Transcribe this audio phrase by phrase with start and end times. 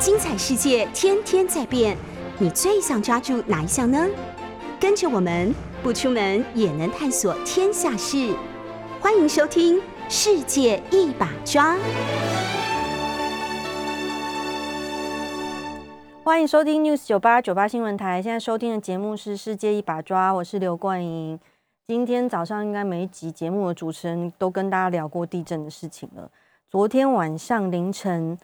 [0.00, 1.94] 精彩世界天天在变，
[2.38, 4.08] 你最想抓住哪一项呢？
[4.80, 8.34] 跟着我们不出门也能探索天下事，
[8.98, 9.76] 欢迎收听
[10.08, 11.76] 《世界一把抓》。
[16.24, 21.38] 欢迎收听 News 九八九八新闻台，现在收听的节目是《世界一把抓》，我是刘冠莹。
[21.86, 26.30] 今天早上应该每一集节目的主持人都跟大家聊过地震的事情了。
[26.70, 28.38] 昨天晚上凌晨。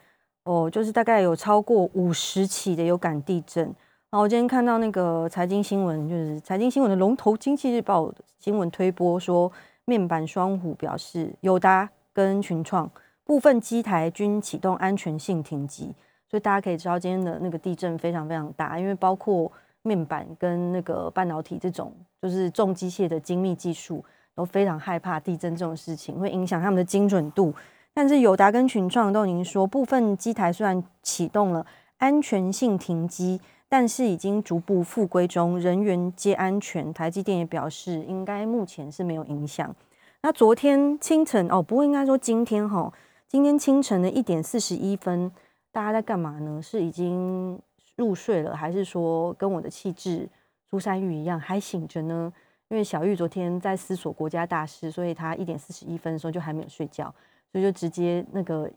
[0.46, 3.64] 哦，就是大概有超过五十起的有感地震。
[3.64, 8.04] 然后我今天看到那个财经新闻，就是财经新闻的龙头《经济日报》
[8.38, 9.50] 新闻推播说，
[9.86, 12.88] 面板双虎表示，友达跟群创
[13.24, 15.92] 部分机台均启动安全性停机。
[16.30, 19.50] 所以大家可以知道，今天的那个地震非常非常大，因为包括
[19.82, 21.92] 面板跟那个半导体这种，
[22.22, 24.04] 就是重机械的精密技术，
[24.36, 27.52] 都非常害怕地震这种事情会影响他们的精准度。
[27.96, 31.64] 但是友达跟群创都已经说，部分机台虽然启动了
[31.96, 33.40] 安全性停机，
[33.70, 36.92] 但是已经逐步复归中，人员皆安全。
[36.92, 39.74] 台积电也表示，应该目前是没有影响。
[40.20, 42.92] 那昨天清晨哦，不过应该说今天哈，
[43.26, 45.32] 今天清晨的一点四十一分，
[45.72, 46.60] 大家在干嘛呢？
[46.60, 47.58] 是已经
[47.96, 50.28] 入睡了，还是说跟我的气质
[50.68, 52.30] 朱山玉一样还醒着呢？
[52.68, 57.12] 因为小玉昨天在思索国家大事，所以他一点四十一分的时候就还没有睡觉。
[57.52, 58.70] 所以就直接那个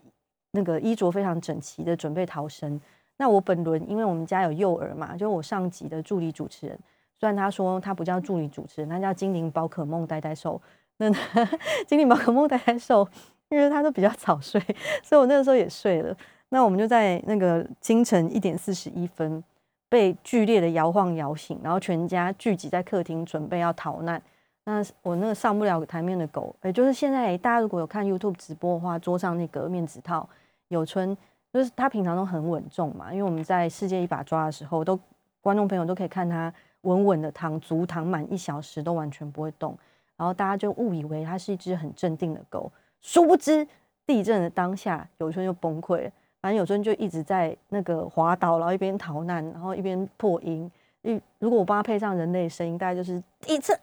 [0.52, 2.80] 那个衣着非常整齐的准备逃生。
[3.16, 6.78] 那我本轮因为我们家有幼儿嘛，就我上级的助理主持人，
[7.18, 10.60] 虽然他说他不叫助理主持人，他叫精灵宝可梦呆呆兽。
[10.96, 11.10] 那
[11.86, 13.06] 精灵宝可梦呆呆兽，
[13.48, 14.58] 因为他都比较早睡，
[15.02, 16.16] 所以我那个时候也睡了。
[16.48, 19.42] 那我们就在那个清晨一点四十一分
[19.90, 24.22] 被剧烈的摇晃摇醒，然后全家聚集在客厅准备要逃难。
[24.64, 30.28] 那我那个上不了台面的狗，也就是现在大家如果有看 YouTube 直播的话，桌上那个面子套
[30.68, 31.16] 有春，
[31.52, 34.98] 就是他平常都很稳重嘛，因为我们在世界一把抓的时候，都
[35.40, 36.52] 观众朋友都可以看他
[36.82, 39.76] 稳稳的躺足躺满一小时都完全不会动，
[40.16, 43.66] 然后大家就误以为它是一只很镇定的狗，殊不知
[44.06, 50.70] 地震的当下有春就崩溃了，反正有春就一直在那个滑倒，然后一边逃难，然后一边破音，
[51.02, 53.76] 如如果我帮他配上人类声音，大概就是地震。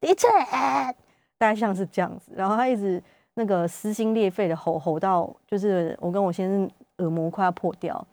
[0.00, 0.28] 地震，
[1.38, 3.00] 大概像是这样子，然后他一直
[3.34, 8.04] 那个撕心裂肺的吼吼到，就是我跟我先生耳膜快要破掉。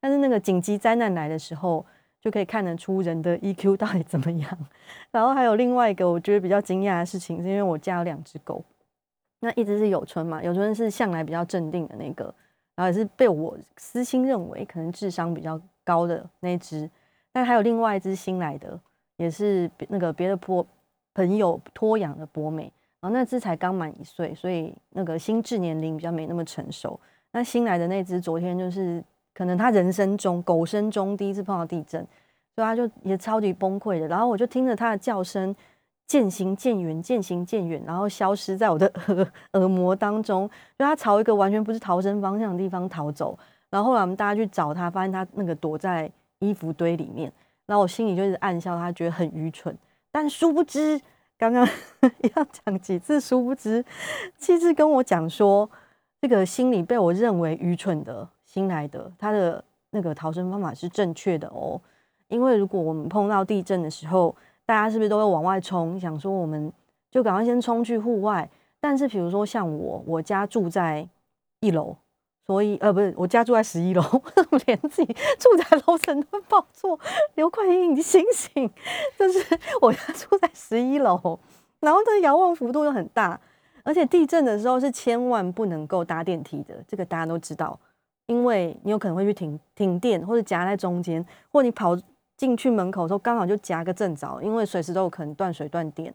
[0.00, 1.84] 但是那个紧急灾难来的时候，
[2.18, 4.58] 就可以看得出人的 EQ 到底怎么样。
[5.10, 8.64] 然后还有另外一个我觉得比较惊讶的事情，是因为我家有两只狗，
[9.40, 12.34] 那一直是有春嘛，有春是向来比较镇定的那个，
[12.76, 16.90] 然后也是被我私心认为可能智商比较高的那只，
[17.32, 18.78] 但还有另外一只新来的，
[19.16, 20.66] 也是那个别的坡。
[21.16, 22.64] 朋友托养的博美，
[23.00, 26.98] 然后那只才刚满一岁，所以那个心智年龄比较没那么成熟。
[27.30, 29.00] 那新来的那只，昨天就是
[29.32, 32.04] 可能他人生中狗生中第一次碰到地震，
[32.56, 34.08] 所以他就也超级崩溃的。
[34.08, 35.54] 然后我就听着他的叫声
[36.06, 40.48] 渐行渐远，渐行渐远，然后消失在我的 耳耳膜当中。
[40.78, 43.38] 就他朝一个完全不是逃生方向的地方逃走。
[43.70, 47.32] 然后后来我们大家去找他，发现他那个躲在衣服堆里面。
[47.66, 49.76] 然后我心里就是暗笑，他觉得很愚蠢。
[50.12, 51.00] 但殊不知，
[51.38, 51.66] 刚刚
[52.36, 53.84] 要讲几次，殊不知，
[54.36, 55.68] 七次跟我讲说，
[56.20, 61.80] 这个心里被我认为愚蠢的新来的，他的那个逃生方法是正确的哦。
[62.28, 66.72] 因为如果我们碰到地震的时候，大家是不是都会往外冲，想说我们
[67.10, 68.48] 就赶快先冲去户外？
[68.80, 71.08] 但是比如说像我，我家住在
[71.60, 71.96] 一楼。
[72.46, 74.02] 所以，呃，不是，我家住在十一楼，
[74.66, 77.00] 连自己 住在楼层都报错。
[77.36, 78.70] 刘冠英，你醒醒！
[79.18, 79.42] 就是
[79.80, 81.40] 我家住在十一楼，
[81.80, 83.40] 然后这遥望幅度又很大，
[83.82, 87.80] 而且地震的时候是千万不能够搭电梯的，这个大家都知道，
[88.26, 91.96] 因为你有可能会去停停电，或者夹在中间，或你跑
[92.36, 96.12] 进去门口的时候刚好就夹个正着，因为随时都有可能断水断电，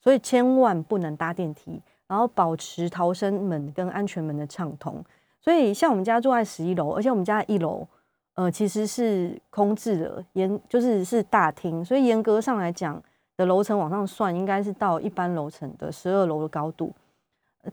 [0.00, 5.02] 所以千万不能搭电梯，然后保持逃生门跟安全门的畅通。
[5.40, 7.84] 所以，像我们家住在十一楼，而且我们家一楼，
[8.34, 13.02] 呃，其实是空置的，严就是是大厅，所以严格上来讲
[13.36, 16.92] 的楼层往上算，应该是到一般楼层的十二楼的高度。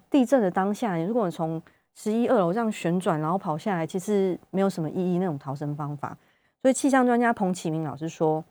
[0.10, 1.62] 地震的当下，如果你从
[1.94, 6.18] 十一二楼这样旋转，然后跑下来，其实没有什么意义那种逃生方法。
[6.62, 8.44] 所以气象专家彭启明老师说，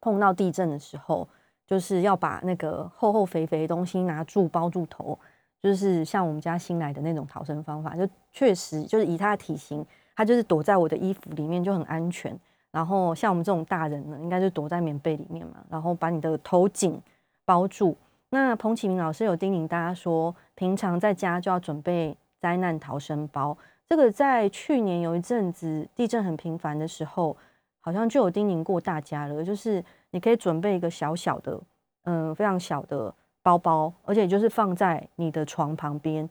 [0.00, 1.28] 碰到地震的时候，
[1.66, 5.18] 就是要把那个厚厚肥肥的东西拿住包住头。
[5.62, 9.84] 就是像我们家新来的那种逃生方法，就确实就是以他的体型，
[10.14, 12.38] 他就是躲在我的衣服里面就很安全。
[12.70, 17.00] 然后像我们这种大人呢，应该就躲在棉被里面嘛，然后把你的头颈
[17.44, 17.96] 包住。
[18.30, 23.56] 那彭启明老师有叮咛大家说，平常在家就要准备灾难逃生包。
[23.88, 27.36] 这个在去年有一阵子地震很频繁的时候，
[27.80, 31.60] 好像就有叮咛过大家了，就是你可以准备一个小小的，
[32.02, 36.28] 嗯，非常小的包包，而且就是放在你的床旁边，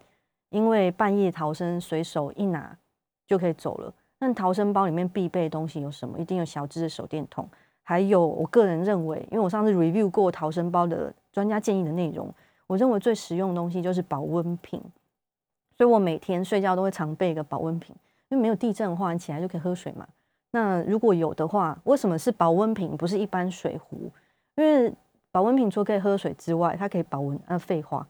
[0.50, 2.78] 因为半夜逃生随手一拿
[3.26, 3.94] 就可以走了。
[4.20, 6.20] 那逃生包里面必备的东西有什么？
[6.20, 7.48] 一定有小支的手电筒，
[7.84, 12.30] 还有我个人认为，因为我上次 review 过逃生包的专家建议的内容，
[12.68, 14.82] 我认为最实用的东西就是保温瓶。
[15.78, 17.96] 所以我每天睡觉都会常备一个保温瓶，
[18.30, 20.08] 因为没有地震的话，你起来就可以喝水嘛。
[20.52, 24.10] 那如果有的话，为什么是保温瓶，不是一般水壶？
[24.56, 24.94] 因为
[25.32, 27.38] 保温瓶除了可以喝水之外，它可以保温。
[27.48, 28.08] 呃，废话，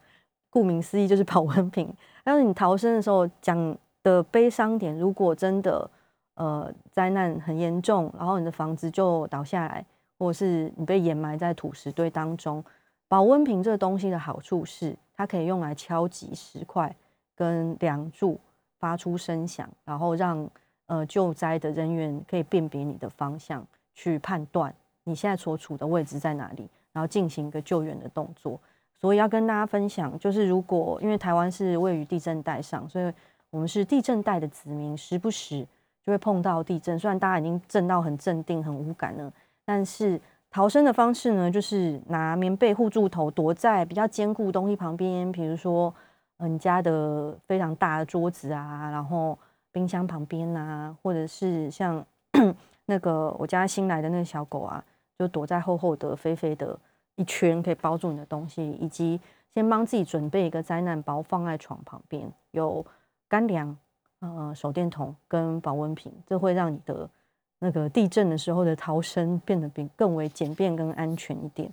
[0.51, 1.91] 顾名思义就是保温瓶。
[2.23, 5.89] 但是你逃生的时候讲的悲伤点，如果真的
[6.35, 9.83] 呃灾难很严重，然后你的房子就倒下来，
[10.19, 12.63] 或者是你被掩埋在土石堆当中，
[13.07, 16.95] 保温瓶这个东西的好处是，它可以用来敲击石块。
[17.35, 18.39] 跟梁柱
[18.79, 20.49] 发出声响，然后让
[20.85, 24.73] 呃救灾的人员可以辨别你的方向，去判断
[25.03, 28.59] 你现在所处的位置在哪里，然后进行一个救援的动作。
[28.99, 33.13] 所以要跟大家分享，就是如果因为台湾是位于地震带上，所以
[33.49, 35.67] 我们是地震带的子民，时不时
[36.05, 36.97] 就会碰到地震。
[36.97, 39.31] 虽然大家已经震到很镇定、很无感了，
[39.65, 45.93] 但是逃生的方式呢，就是拿棉被护住头，躲在比较坚固东西旁边，比如说。
[46.39, 49.37] 你家的非常大的桌子啊，然后
[49.71, 52.05] 冰箱旁边啊，或者是像
[52.85, 54.83] 那个我家新来的那个小狗啊，
[55.17, 56.77] 就躲在厚厚的、肥肥的
[57.15, 59.19] 一圈可以包住你的东西，以及
[59.53, 62.85] 先帮自己准备一个灾难包放在床旁边，有
[63.29, 63.75] 干粮、
[64.19, 67.09] 呃手电筒跟保温瓶，这会让你的
[67.59, 71.71] 那个地震的时候的逃生变得比更为简便跟安全一点。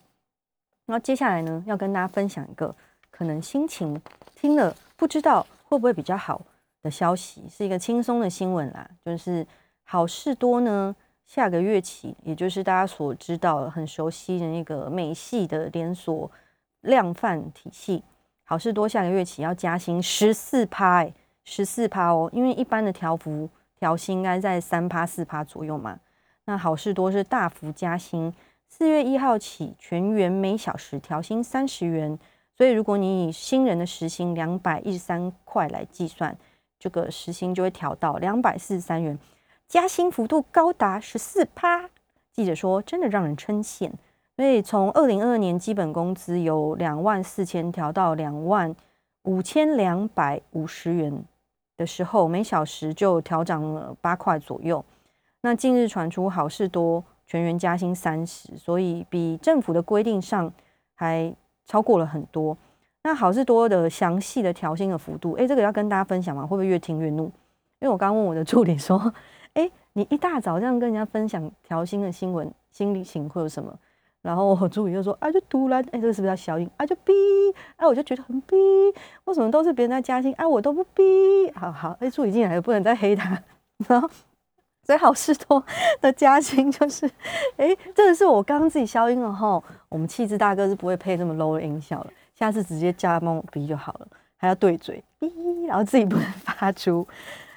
[0.86, 2.72] 那接下来呢，要跟大家分享一个。
[3.12, 4.00] 可能心情
[4.34, 6.42] 听了不知道会不会比较好
[6.82, 8.90] 的消息，是一个轻松的新闻啦。
[9.04, 9.46] 就是
[9.84, 16.28] 好事多呢，下个月起，也就是大家所知道很熟悉的那个美系的连锁
[16.80, 18.02] 量贩体系，
[18.42, 21.06] 好事多下个月起要加薪十四趴，
[21.44, 22.28] 十四趴哦。
[22.32, 26.00] 因为一般的调幅调薪应该在三趴四趴左右嘛，
[26.46, 28.34] 那好事多是大幅加薪，
[28.66, 32.18] 四月一号起全员每小时调薪三十元。
[32.54, 36.36] 所以，如果你以新人的时薪两百一十三块来计算，
[36.78, 39.18] 这个时薪就会调到两百四十三元，
[39.66, 41.88] 加薪幅度高达十四趴。
[42.30, 43.90] 记者说，真的让人称羡。
[44.36, 48.76] 所以，从二零二二年基本工资由两万四千调到两万
[49.22, 51.24] 五千两百五十元
[51.78, 54.84] 的时候，每小时就调涨了八块左右。
[55.40, 60.52] 那近日传出好事多全员加薪三十，所以比政府的规定上
[60.94, 61.34] 还。
[61.66, 62.56] 超过了很多，
[63.02, 66.42] 那好事多的详细的调薪的幅度，哎，这个要跟大家分享吗？
[66.42, 67.24] 会不会越听越怒？
[67.80, 69.12] 因为我刚问我的助理说，
[69.54, 73.72] 哎，你一大早这样跟人家分享调薪的新闻，心里情会有什么？
[74.22, 76.70] 然后我助理就说，啊，就突然，哎，这个是不是要小音？
[76.76, 77.12] 啊，就逼，
[77.76, 78.56] 哎，我就觉得很逼，
[79.24, 81.02] 为什么都是别人在加薪，哎，我都不逼？
[81.56, 83.42] 好好，哎，助理进来不能再黑他，
[83.88, 84.08] 然后。
[84.84, 85.64] 所以好事多
[86.00, 87.08] 的加薪就是，
[87.56, 89.62] 哎，这个是我刚刚自己消音了哈。
[89.88, 97.06] 我们气质大哥是不会配这么 low 的音效了，下次直接加猫鼻就好了，还要对嘴，哔，然后自己不能发出。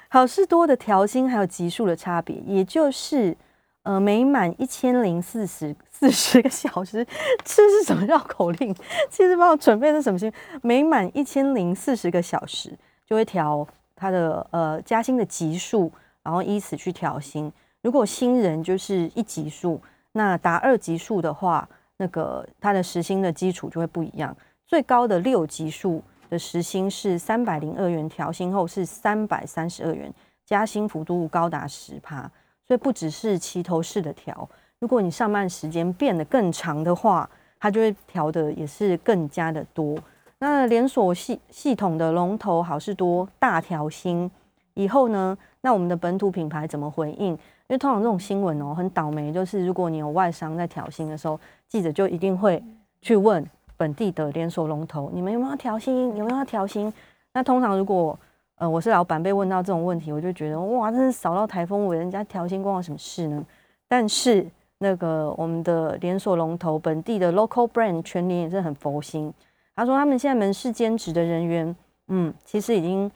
[0.08, 3.36] 好事多的调薪还有级数的差别，也就是，
[3.82, 7.04] 呃，每满一千零四十四十个小时，
[7.44, 8.72] 这是什么绕口令？
[9.10, 10.32] 其实帮我准备的什么心？
[10.62, 12.72] 每满一千零四十个小时
[13.04, 13.66] 就会调
[13.96, 15.90] 他的呃加薪的级数。
[16.26, 17.52] 然后依此去调薪。
[17.82, 19.80] 如果新人就是一级数，
[20.10, 21.68] 那达二级数的话，
[21.98, 24.36] 那个他的时薪的基础就会不一样。
[24.66, 30.12] 最高的六级数的时薪是三百零二元，调薪后是三百三十二元，
[30.44, 32.28] 加薪幅度高达十趴。
[32.66, 37.30] 所以不只是齐头式的调，如果你上班时间变得更长的话，
[37.60, 39.96] 它就会调的也是更加的多。
[40.40, 44.28] 那连锁系系统的龙头好事多大调薪
[44.74, 45.38] 以后呢？
[45.66, 47.32] 那我们的本土品牌怎么回应？
[47.32, 47.38] 因
[47.70, 52.62] 为通常这种新闻哦，很倒霉，就是如果你有外商在调薪的时候，记者就一定会
[53.02, 53.44] 去问
[53.76, 56.16] 本地的连锁龙头，你们有没有调薪？
[56.16, 56.92] 有没有调薪？
[57.32, 58.16] 那通常如果
[58.58, 63.44] 呃我是老板被问到这种问题，我就觉得哇，真是扫到台风尾，人家调薪关我什么事呢？
[63.88, 64.46] 但是
[64.78, 69.34] 那个我们的连锁龙头本地的 local brand 全年也是很佛心，
[69.74, 73.10] 他说他们现在门市兼职的人员，嗯，其实已经。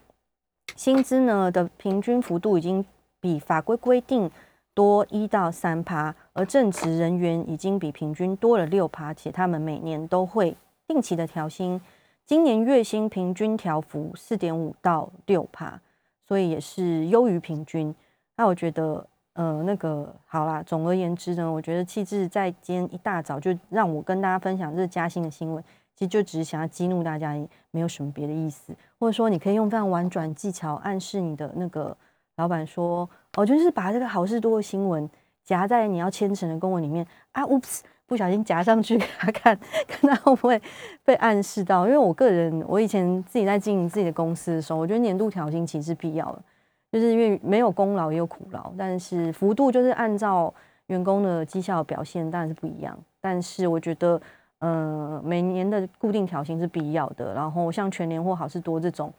[0.76, 2.84] 薪资呢的平均幅度已经
[3.20, 4.30] 比法规规定
[4.72, 11.80] 多一到三趴，而正职人员已经比平均多了六趴，且他们每年都会定期的调薪，
[12.24, 15.80] 今年月薪平均调幅四点五到六趴，
[16.26, 17.94] 所以也是优于平均。
[18.36, 25.62] 那我觉得，呃，那个好啦，总而言之呢，我觉得气质在今天一大早就让我跟大家分享这加薪的新闻，
[26.00, 27.36] 其实就只是想要激怒大家，
[27.70, 28.74] 没有什么别的意思。
[28.98, 31.94] 或者说，你可以用非常婉转技巧暗示你的那个
[32.36, 35.06] 老板说，哦，就是把这个好事多的新闻
[35.44, 39.54] 夹在你要签成的公文里面啊，oops，不小心夹上去给他看，
[39.86, 40.58] 看他会不会
[41.04, 41.84] 被暗示到。
[41.84, 46.42] 因为我个人，我以前自己在经营自己的公司的时候，我觉得年度调薪其实是必要的。
[46.90, 50.52] 就是因为没有功劳也有苦劳，但是幅度就是按照
[50.86, 52.98] 员工的绩效表现，当然是不一样。
[53.20, 54.20] 但是我觉得，
[54.60, 57.34] 呃，每年的固定调薪是必要的。
[57.34, 59.12] 然后像全年或好事多这种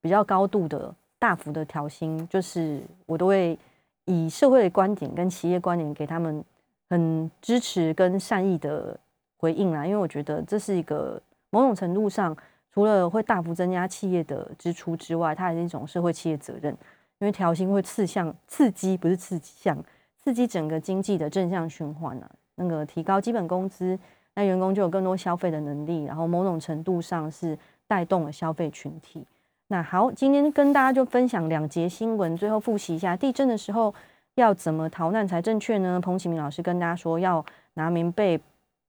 [0.00, 3.58] 比较高度的大幅的调薪，就是我都会
[4.04, 6.44] 以社会的观点跟企业观点给他们
[6.90, 8.98] 很支持跟善意的
[9.38, 9.86] 回应啦。
[9.86, 12.36] 因为我觉得这是一个某种程度上，
[12.72, 16.76] 除了会大幅增加企业的支出之外，它还是一种社会企业责任。
[17.20, 19.76] 因为调薪会刺向刺激，不是刺激向
[20.16, 22.30] 刺激整个经济的正向循环啊。
[22.54, 23.98] 那个提高基本工资，
[24.38, 29.26] 那员工就有更多消费的能力，然后某种程度上是带动了消费群体。
[29.66, 33.92] 那好，今天跟大家就分享两节新闻，最后复习一下地震的时候
[34.36, 36.00] 要怎么逃难才正确呢？
[36.00, 38.40] 彭启明老师跟大家说，要拿棉被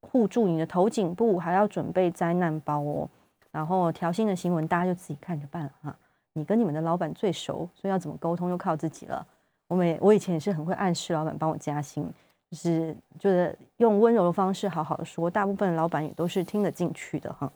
[0.01, 3.09] 护住你的头颈部，还要准备灾难包哦。
[3.49, 5.95] 然后调薪的新闻，大家就自己看着办哈。
[6.33, 9.25] 你跟你们的老板最熟，所以要怎么沟通就靠自己了。
[9.67, 12.07] 我们我以前也是很会暗示老板帮我加薪，
[12.49, 17.51] 就是就是用温柔的方式好好说，大部分老板也都是听得进去的哈。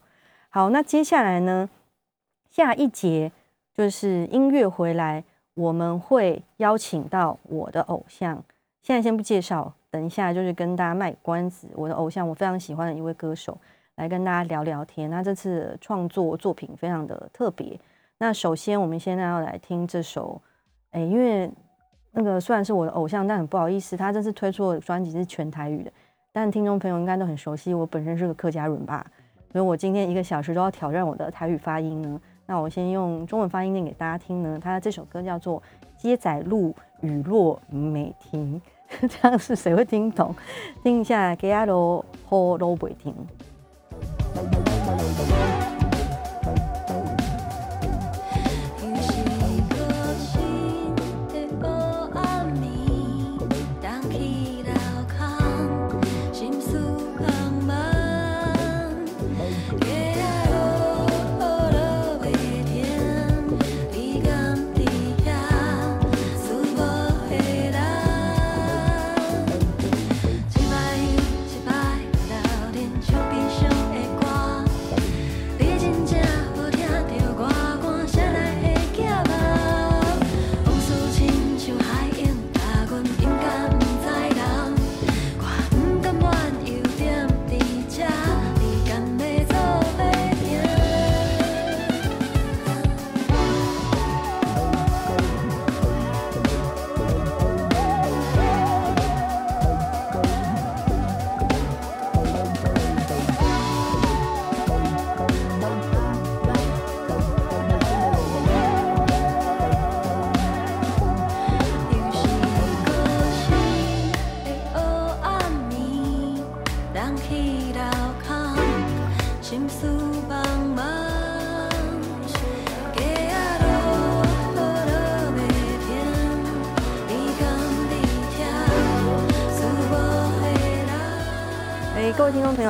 [0.49, 1.67] 好，那接下来呢，
[2.49, 3.31] 下一节
[3.73, 5.23] 就是音乐回来，
[5.55, 8.43] 我们会邀请到我的偶像，
[8.83, 13.57] 现在先不介绍，等一下就是跟大家卖关子，我的偶像我非常喜欢的一位歌手
[13.95, 15.09] 来跟大家聊聊天。
[15.09, 17.79] 那这次创作作品非常的特别。
[18.19, 20.39] 那首先，我们现在要来听这首，
[20.91, 21.51] 哎，因为
[22.15, 25.91] 那个虽然是我的偶像，但很不好意思，他这次推出的专辑是全台语的，
[26.31, 29.05] 但听众朋友应该都很熟悉，我本身是个客家人吧，
[29.51, 32.21] 所以我今天一个小时都要挑战我的台语发音呢。
[32.45, 34.59] 那我先用中文发音念给大家听呢。
[34.61, 35.59] 他这首歌叫做
[35.97, 38.61] 《街仔路雨落美婷》，
[39.09, 40.35] 这样是谁会听懂？
[40.83, 43.15] 听一下，给阿罗好罗美婷。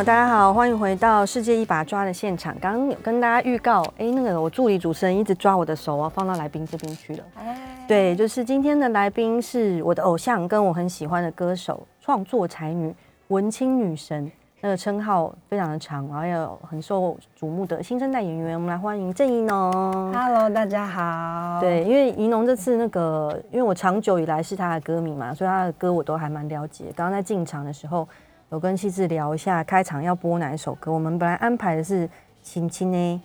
[0.04, 2.54] 友，大家好，欢迎回到世界一把抓的现场。
[2.60, 7.24] 刚刚有跟大家预告，哎，那个我助理主持人一直抓我的手啊，放到来宾这边去了。
[7.88, 12.94] 对，就是今天的来宾是我的偶像，跟我很喜欢的歌手、创作才女、
[13.30, 14.30] 文青女神，
[14.60, 18.56] 那个称号非常的长，然后有很受瞩目的新生代演员。
[18.56, 19.72] 我们来欢迎郑怡农。
[20.14, 21.62] Hello，大家好。
[21.62, 26.86] 对，因为怡农这次那个，因为我长久以来是他的歌迷嘛，所以他的歌我都还蛮了解。
[26.94, 28.06] 刚刚在进场的时候。
[28.54, 30.94] 有跟气质聊一下开场要播哪一首歌。
[30.94, 32.08] 我们本来安排的是
[32.44, 33.22] 轻轻呢，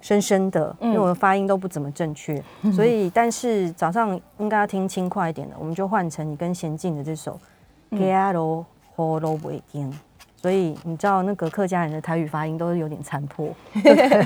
[0.00, 2.42] 深深的，因为我的发音都不怎么正确，
[2.74, 7.38] 所以 但是早上应该要听轻快一点的，我们就换成你跟娴静的这首
[7.98, 8.64] 《Galo
[8.96, 9.90] Ho Lo b i
[10.40, 13.54] 所以你知道那个客家人的台语发音都是有点残破，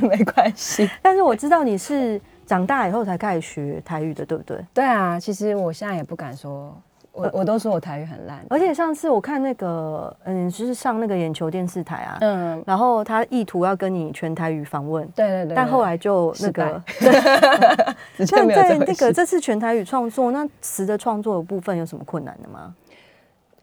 [0.09, 0.89] 没关系。
[1.03, 4.65] 但是我知道你是长大以后才开始学台语的，对不对？
[4.73, 6.73] 对啊，其实我现在也不敢说。
[7.17, 16.83] 我我都说我台语很烂，而且上次我看那个，嗯，就是上那个眼球电视台啊，嗯，然后他意图要跟你全台语访问，对对对，但后来就那个，
[18.19, 22.75] 那在那个事这次全台语创作，那词的创作的部分有什么困难的吗？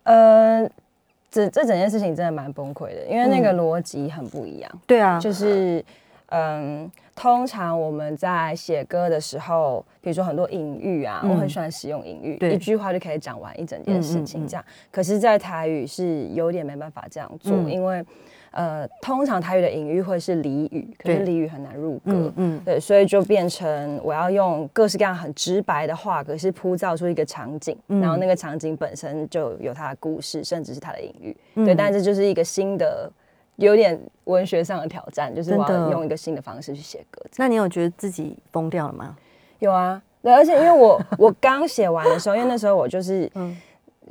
[0.03, 0.67] 呃，
[1.29, 5.85] 这这整件事情真的蛮崩溃的，因为那个嗯逻辑很不一样，对啊，就是
[6.29, 11.29] 嗯，通常我们在写歌的时候，比如说很多隐喻啊，嗯。
[11.31, 14.65] 我很喜欢使用隐喻，一句话就可以讲完一整件事情这样。
[14.91, 17.71] 可是，在台语是有点没办法这样做，嗯。
[17.71, 18.03] 因为
[18.51, 22.11] 呃，通常台语的隐喻会是俚语，可是俚语很难入歌。
[22.11, 27.99] 嗯嗯，对，所以就变成我要用各式各样很直白的话，可是铺造出一个场景，嗯。
[27.99, 31.35] 然后那个场景本身就有它的故事，甚至是它的隐喻。
[31.55, 31.65] 嗯。
[31.65, 33.11] 对，但这就是一个新的，
[33.57, 37.21] 有点文学上的挑战，就是我要用一个新的方式去写歌。
[37.37, 39.15] 那你有觉得自己疯掉了吗？
[39.59, 43.55] 有啊，对，而且因为我 我刚写完的时候，因为那时候我就是嗯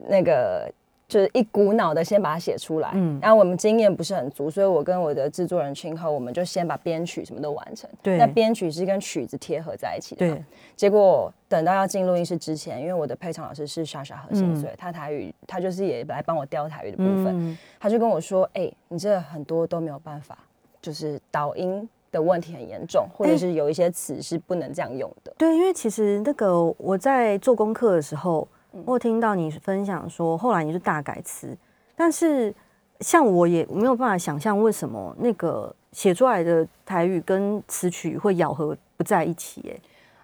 [0.09, 0.71] 那个。
[1.13, 7.91] 就是一股脑的先把它写出来，嗯然后我们经验不是很足，所以我跟我的制作人群后，我们就先把编曲什么都完成。
[8.03, 10.27] 对那编曲是跟曲子贴合在一起的。
[10.27, 10.43] 对，
[10.75, 20.39] 结果等到要进录音室之前，因为我的配唱老师是莎莎和心嗯碎，他台语，他就是也来帮我雕台语的部分，嗯他就跟我说：“哎、你这很多都没有办法，
[20.81, 25.35] 就是导音的问题很严重，或者哎是有一些词是不能这样用的。
[25.37, 31.57] 对，因为其实那个我在做功课的时候，嗯我有听到你分享说，后来你是大改词，
[31.95, 32.55] 但是
[33.01, 39.77] 像我也没有办法想象为什么那个写出来的台语跟词曲会咬合不在一起，哎，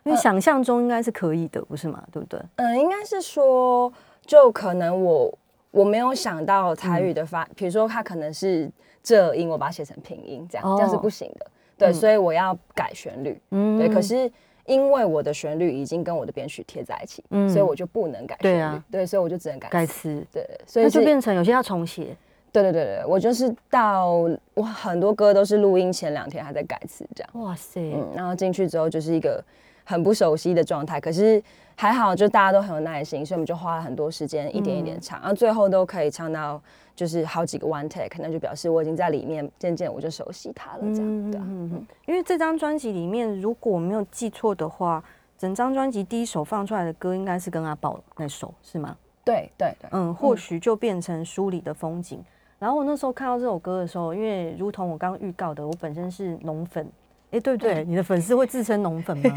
[0.05, 2.03] 因为呃想象中应该是可以的，不是吗？
[2.11, 2.41] 对不对？
[2.57, 5.39] 嗯，应该是说，就可能我
[5.71, 8.71] 我没有想到台语的发，比如说它可能是
[9.03, 11.47] 这音，我把它写成拼音，这样、这样是哦不行的。
[11.77, 13.41] 对，嗯所以我要改旋律。
[13.51, 14.31] 嗯对，可是
[14.69, 18.57] 因为我的旋律已经跟我的编曲贴在一起，嗯所以我就不能改旋律。
[18.57, 19.73] 对啊对，所以我就只能改词。
[19.73, 22.15] 改词，对，所以就是变成有些要重写。
[22.51, 24.11] 对对对对，我就是到
[24.55, 29.43] 我很多歌都是录音前两天还在改词这样，哇塞，嗯，然后进去之后就是一个
[29.85, 31.43] 很不熟悉的状态，可是
[31.77, 36.61] 还好，就大家都很有耐心，所以我们就花了很多时间一点一嗯点唱，然后最后都可以唱到
[36.99, 45.01] 就是好几个 one take，那就表示我已经在里面渐渐我就熟悉它了，这样对啊，嗯嗯因为这张专辑里面，如果我没有记错的话，
[45.39, 48.97] 整张专辑第一首放出来的歌应该是跟阿宝那首，是吗？
[49.25, 52.21] 对对对，嗯，或许就变成书里的风景。
[52.59, 56.85] 然后我那时候看到这首歌的时候，因为如同我刚刚预告的，我本身是农粉，
[57.31, 57.85] 哎，对不对？
[57.85, 59.31] 你的粉丝会自称农粉吗？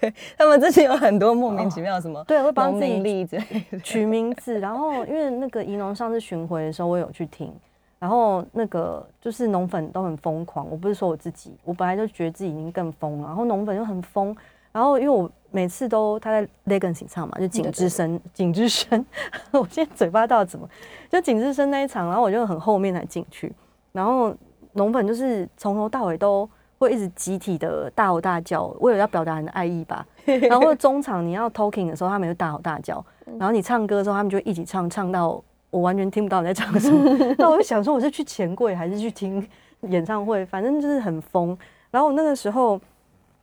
[0.00, 4.58] 对他们之前有很多莫名其妙什么对，会帮自己之类的，取名字。
[4.58, 7.52] 然后因为那个宜农上次巡回的时候，我有去听，
[7.98, 10.66] 然后那个就是农粉都很疯狂。
[10.70, 14.34] 我不是说我自己，我本来就觉得自己已经更疯了，然后农粉又很疯。
[14.72, 19.04] 然后因为我每次都他在 Legacy 唱嘛，就景之声，景之声，
[19.52, 20.68] 我现在嘴巴到底怎么？
[21.10, 23.50] 就景之声那一场，然后我就很后面才进去，
[23.92, 24.34] 然后
[24.72, 26.46] 农粉就是从头到尾都
[26.78, 30.06] 会一直集体的大吼大叫，为了要表达你的爱意吧。
[30.48, 33.04] 然后中场你要 talking 的时候，他们就大吼大叫，
[33.38, 37.10] 然后你唱歌的时候，他们就一起唱，唱到我完全听不到你在唱什么。
[37.38, 39.46] 那我就想说，我是去钱柜还是去听
[39.82, 40.44] 演唱会？
[40.46, 41.56] 反正就是很疯。
[41.90, 42.80] 然后我那个时候，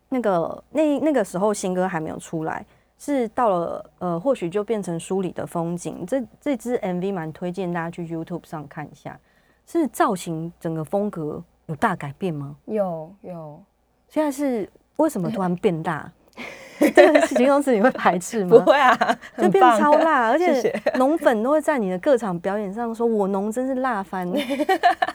[0.10, 2.66] 那个那那个时候新歌还没有出来，
[3.00, 6.06] 是到了呃，或许就变成书里的风景。
[6.06, 9.20] 这这支 MV 蛮推荐大家去 YouTube 上看一下，
[9.66, 12.56] 是造型整个风格有大改变吗？
[12.66, 13.64] 有有，
[14.10, 16.12] 现在是为什么突然变大？
[16.80, 18.50] 这个形容词你会排斥吗？
[18.58, 18.98] 不会啊，
[19.38, 24.30] 就变超辣，而且谢谢农粉都会在你的各场表演上说：“我农真是辣翻。”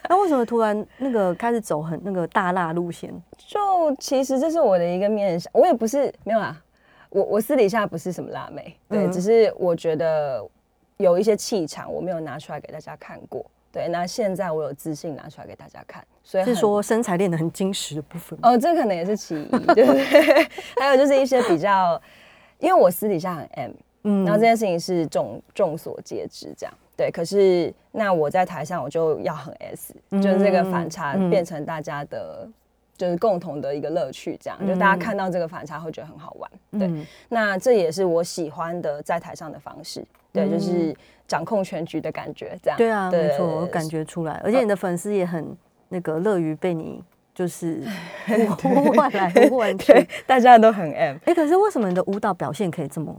[0.08, 3.12] 那为什么突然那个开始走很那个大辣路线？
[3.36, 6.56] 就其实这是我的一个面向，我也不是没有啊，
[7.10, 10.42] 我我私底下不是什么辣妹，对，嗯只是我觉得
[10.96, 18.38] 有一些气场我没有拿出来给大家看过，对，那现在我有自信拿出来给大家看，所以是说身材练得很精实的部分？
[18.42, 20.48] 哦，这可能也是其一，对不对？
[20.80, 22.00] 还有就是一些比较，
[22.58, 23.70] 因为我私底下很 M，
[24.04, 27.10] 嗯然后这件事情是众众所皆知，这样对。
[27.10, 32.48] 可是那我在台上我就要很 S，、就是这个反差嗯变成大家的，
[32.96, 36.50] 就是共同的一个乐趣，这样、就大家看到这个反差会觉得很好玩。
[36.72, 40.04] 对，嗯那这也是我喜欢的在台上的方式，
[40.38, 40.94] 对，嗯就是
[41.26, 42.78] 掌控全局的感觉，这样。
[42.78, 45.56] 对啊，没错，我感觉出来，而且你的粉丝也很
[45.88, 47.02] 那个乐于被你
[47.34, 47.82] 就是
[48.62, 49.92] 呼唤来呼唤去。
[49.92, 51.16] 对，大家都很 M。
[51.24, 53.14] 哎，可是为什么你的舞蹈表现可以这么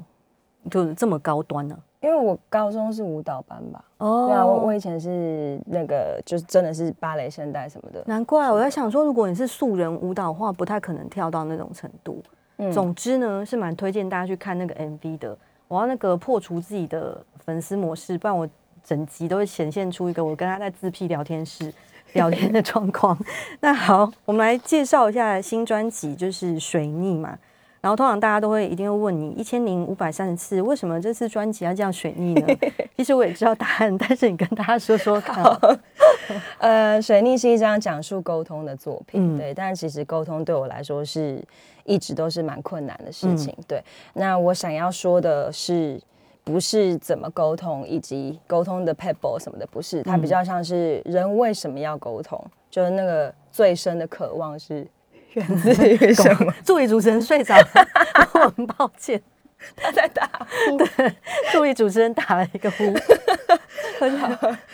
[0.70, 1.78] 就是这么高端呢？
[2.02, 8.02] 因为我高中是舞蹈班吧，哦对啊，我我以前是那个就是真的是芭蕾、现代什么的。
[8.06, 12.24] 难怪我在想说，如果你是素人舞蹈的话，不太可能跳到那种程度。
[12.58, 15.38] 嗯总之呢，是蛮推荐大家去看那个 MV 的。
[15.70, 18.50] 我要那个破除自己的粉丝模式，不然我
[18.84, 21.72] 整集都会显现出一个我跟他在自闭聊天室
[22.14, 23.18] 聊天的状况。
[23.62, 27.38] 那好，我们来介绍一下新专辑，就是《水逆》嘛。
[27.82, 32.48] 然后通常大家都会一定会问你一千零五百三十次，为什么这次专辑要这样水逆呢？
[32.98, 35.44] 其实我也知道答案，但是你跟大家说说看。
[36.60, 41.42] 呃，水逆是一张讲述沟通的作品，对，但其实沟通对我来说是
[41.86, 43.82] 一直都是蛮困难的事情，对。
[44.14, 46.00] 那我想要说的是，
[46.44, 52.40] 不是怎么沟通，以及沟通的 pebble 什么的，不是，它比较像是人为什么要沟通，
[52.70, 54.86] 就是那个最深的渴望是。
[55.34, 56.54] 源自于什么？
[56.64, 57.68] 助理主持人睡着了，
[58.34, 59.22] 我很抱歉。
[59.76, 60.30] 他在打
[60.68, 60.78] 呼。
[60.78, 61.16] 对，
[61.52, 62.94] 助理主持人打了一个呼。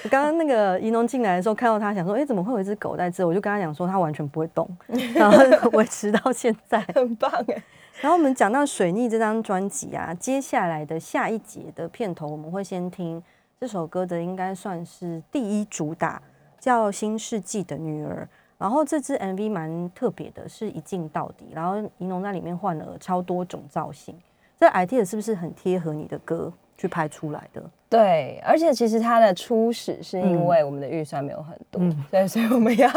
[0.10, 4.70] 刚刚那个怡农进来的时候，看到他，想说：“哎，怎么会有一只狗在这？”我就跟他讲说：“他完全不会动，
[5.16, 7.64] 然后维持到现在，很棒哎。”
[8.02, 13.22] 然后我们讲到《水逆》这张专辑啊，接下来的下一节的片头，我们会先听
[13.60, 16.22] 这首歌的，应该算是第一主打，
[16.60, 18.30] 叫《新世纪的女儿》。
[18.58, 24.18] 然后这支 MV 蛮特别的，是一镜到底，然后银龙在里面换了超多种造型，
[24.58, 26.52] 这 idea 是不是很贴合你的歌？
[26.78, 27.64] 去拍出来的？
[27.88, 32.90] 对，而且其实它的初始是因为我们的预算没有很多，对，所以我们要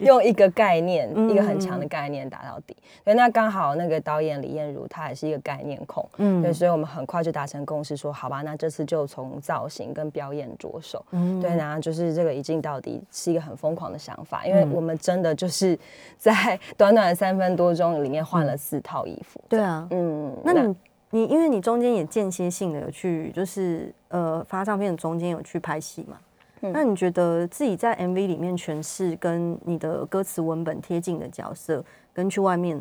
[0.00, 2.74] 用一个概念，一个很强的概念打到底。
[3.04, 11.04] 对，那刚好那个导演李艳如她也是一个概念控，嗯，对，所以我们很快就达成共识，说好吧，那这次就从造型跟表演着手。
[11.10, 15.78] 嗯，对，然后就是这个一镜到底是一个很疯狂的想法，因为我们真的就是
[16.16, 19.38] 在短短的三分多钟里面换了四套衣服。
[19.48, 20.74] 对啊，嗯，那你。
[21.10, 26.18] 你因为你中间也间歇性的有去，就是呃发唱片的中间有去拍戏嘛？
[26.60, 32.80] 那你觉得自己在 MV 里面诠释跟你的歌词文本贴近的角色，跟去外面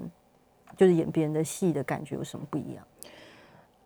[0.75, 2.83] 就是演别人的戏的感觉有什么不一样？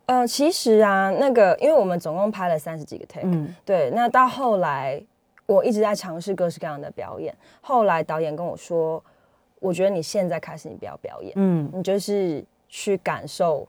[0.05, 3.27] 呃，其实啊，那个因为我们总共拍了三十几个 take，
[3.65, 5.03] 对，那到后来
[5.45, 7.35] 我一直在尝试各式各样的表演。
[7.59, 9.03] 后来导演跟我说，
[9.59, 13.67] 我觉得你现在开始你不要表演，嗯，你就是去感受。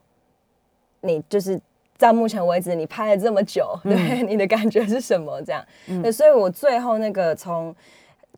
[1.01, 1.59] 你就是
[1.97, 5.41] 到目前为止，你拍了这么久，对你的感觉是什么？
[5.41, 5.63] 这样，
[6.01, 7.75] 对，所以我最后那个从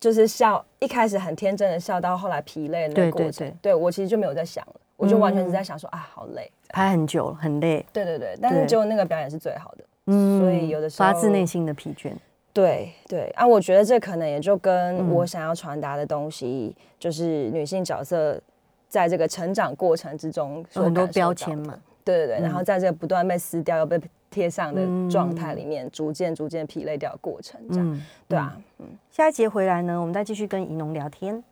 [0.00, 7.84] 就是笑，一开始很天真的笑，到后来疲累的那个过程，对我其实就没有在想了，我就完全是在想说啊，好累，拍很久了，很累。
[7.92, 12.12] 对对对，但是就那个表演是最好的，嗯，所以有的时候发自内心的疲倦。
[12.52, 18.40] 对对啊，我觉得这可能也就跟我想要传达的东西，就是女性角色
[18.88, 21.76] 在这个成长过程之中很多标签嘛。
[22.04, 31.42] 对对对，然后在这个不断被撕掉又被贴上的状态里面，逐渐逐渐疲累掉的过程，这样，对啊，嗯，下一节回来呢，我们再继续跟怡农聊天。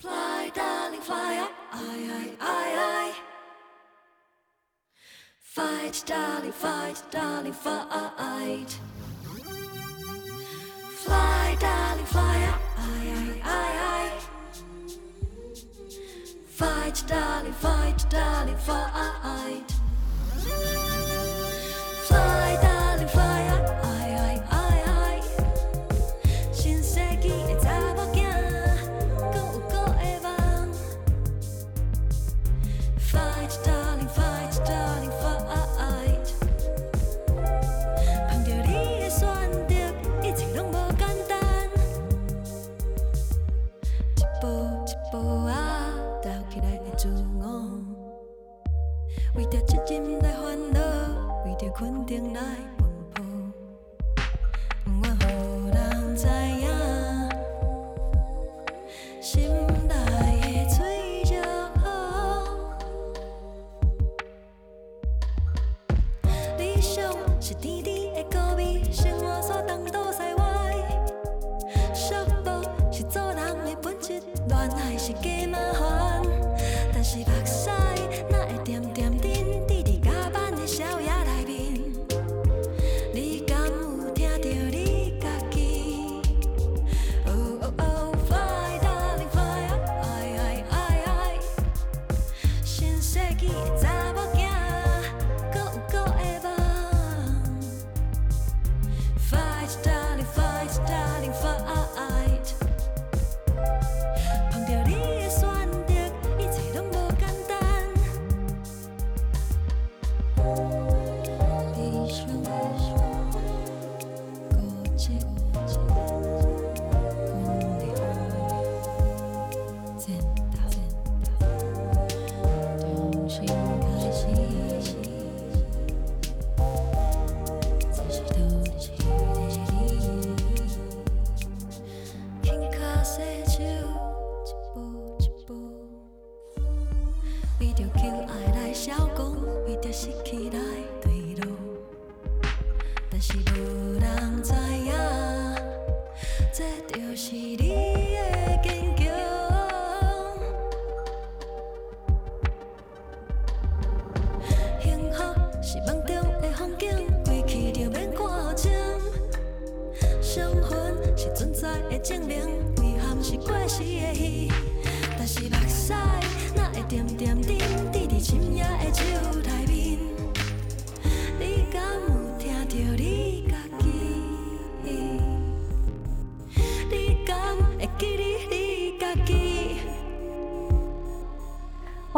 [0.00, 0.50] Fly,
[20.44, 20.73] Bye.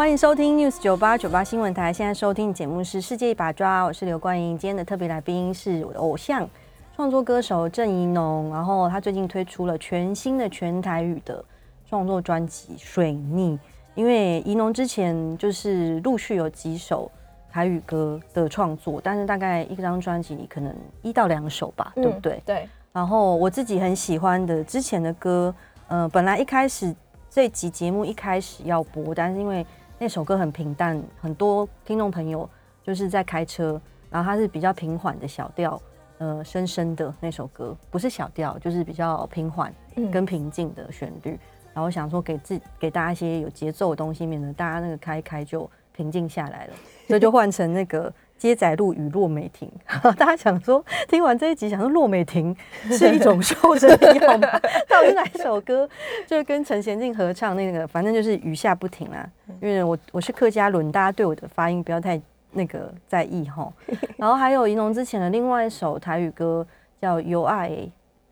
[0.07, 4.57] 欢迎收听 News 九八九八新闻台，现在收听的节目是《世界一把抓》，我是刘冠英。
[4.57, 6.49] 今天的特别来宾是我的偶像
[6.95, 11.45] 创作歌手郑怡农，然后他最近推出了全新的全台语的
[11.88, 13.57] 创作专辑《水逆》。
[13.97, 17.11] 因为怡农之前就是陆续有几首
[17.51, 22.40] 台语歌的创作，但是大概一张专辑里可能一到两首吧，对不对？
[22.47, 25.53] 对，然后我自己很喜欢的之前的歌，
[25.88, 26.95] 呃，本来一开始
[27.29, 29.66] 这集节目一开始要播，但是因为
[29.99, 32.49] 那首歌很平淡，很多听众朋友
[32.83, 33.81] 就是在开车，
[34.11, 35.81] 然后它是比较平缓的小调，
[36.19, 39.73] 呃，深深的那首歌，不是小调，就是比较平缓
[40.13, 41.39] 跟平静的旋律。
[41.73, 46.75] 然后想说给自给大家一些有节奏的东西，免得大家那个开开就平静下来了，
[47.07, 49.70] 所以就换成那个接载路与骆美婷。
[50.16, 52.55] 大家想说听完这一集，想说洛美婷
[52.90, 54.49] 是一种瘦身的药吗？
[54.88, 55.88] 到底是哪一首歌？
[56.27, 59.29] 就是跟陈贤进合唱那个，反正就是雨下不停啦。
[59.61, 62.20] 因为我我是客家伦，大家对我的发音不要太
[62.53, 63.72] 那个在意哈。
[64.16, 66.66] 然后还有银龙之前的另外一首台语歌
[67.01, 67.70] 叫《有爱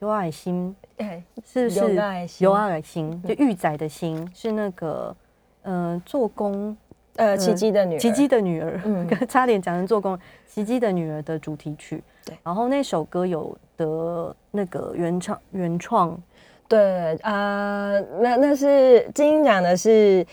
[0.01, 0.75] 有爱心》。
[1.05, 3.23] 哎，是不是有爱心有爱心？
[3.23, 5.17] 就玉仔的心是那个，
[5.63, 6.77] 呃，做工
[7.17, 12.03] 呃，奇迹的女儿，奇迹的女儿，嗯 差点讲成做工，奇迹的女儿的主题曲。
[12.25, 16.19] 对然后那首歌有得那个原创原创，
[16.67, 20.27] 对啊、呃那那是金鹰奖的是，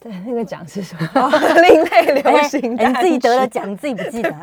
[0.00, 1.08] 对，那个奖是什么？
[1.14, 1.30] 哦
[1.62, 4.40] 另类流行你自己得了奖，你自己不记得、 啊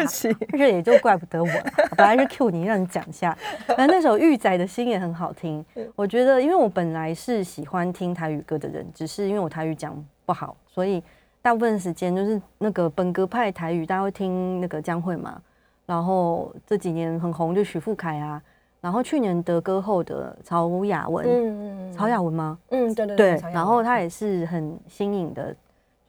[0.51, 1.63] 这也就怪不得我了。
[1.95, 3.37] 本来是 Q 你，让你讲一下。
[3.67, 5.63] 反正那首《玉仔的心》也很好听。
[5.95, 11.03] 我觉得，因为我本来是喜欢听台语歌的人，只是因为我台语讲不好，所以
[11.47, 15.41] 大部分时间就是那个本格派台语，大家会听那个江蕙嘛。
[15.85, 18.43] 然后这几年很红就许富凯啊，
[18.81, 22.59] 然后去年得歌后的曹雅文，嗯曹雅文吗？
[22.67, 25.55] 嗯，对对对曹，雅然后文他也是很新颖的，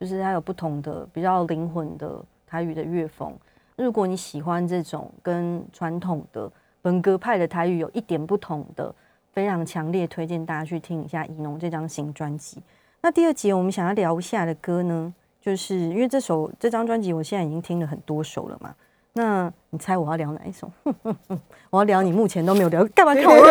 [0.01, 3.33] 就是他有不同的比较灵魂的台语的乐风。
[3.77, 6.51] 如果你喜欢这种跟传统的
[6.83, 8.93] 本格派的台语有一点不同的，
[9.33, 12.61] 非常强烈推荐大家去听一下怡农这张新专辑。
[13.01, 18.75] 那第二节我们想要聊一下的歌呢，就是因为这首这张专辑我现在已经听了很多首了嘛。
[19.15, 20.71] 那你猜我要聊哪一首？
[21.71, 23.47] 我要聊你目前都没有聊，干嘛看我？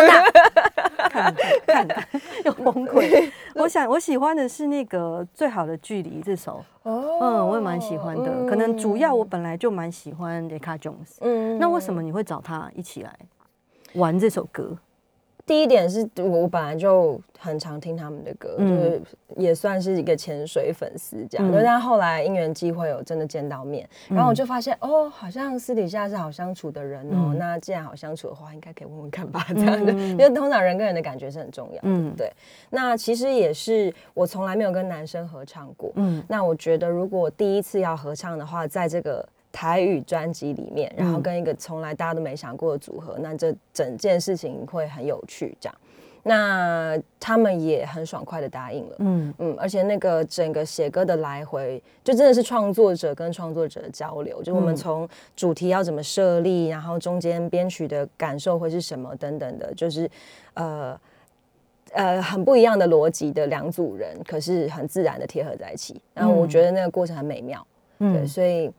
[1.10, 1.34] 看
[1.66, 2.08] 看看，
[2.44, 3.30] 又崩溃。
[3.54, 8.46] 我想我喜欢的是那个《最好的距离》这首，哦嗯，我也蛮喜欢的。
[8.46, 13.14] 可能主要我本来就蛮喜欢 Decca Jones，嗯那为什么你会找他一起来
[13.94, 14.76] 玩这首歌？
[15.48, 19.02] 第一点是我我本来就很常听他们的歌，嗯就是
[19.36, 21.50] 也算是一个潜水粉丝这样。
[21.50, 27.30] 嗯，但后来因缘机会有真的见到面，然后我就发现哦，好像私底下是好相处的人哦。
[27.32, 29.92] 嗯那既然好相处的话，应该可以问问看吧，这样的。
[29.92, 31.80] 嗯 因为通常人跟人的感觉是很重要的。
[31.84, 32.30] 嗯对。
[32.68, 35.90] 那其实也是我从来没有跟男生合唱过。
[35.94, 39.26] 嗯那我觉得如果第一次要合唱的话，在这个
[39.58, 45.52] 台语专辑里面，然后嗯跟一个从来大家都没想过的组合，那这整件事情会很有趣。
[45.60, 45.76] 这样，
[46.22, 48.94] 那他们也很爽快的答应了。
[49.00, 60.08] 嗯嗯，而且那个整个写歌的来回，就真的是创作者跟创作者的交流，就我们嗯从主题要怎么设立，然后中间编曲的感受会是什么等等的，就是
[60.54, 60.96] 呃
[61.94, 66.00] 呃很不一样的逻辑的两组人，可是很自然的贴合在一起。
[66.14, 67.66] 然后我觉得那个过程很美妙，
[67.98, 68.70] 对，嗯所以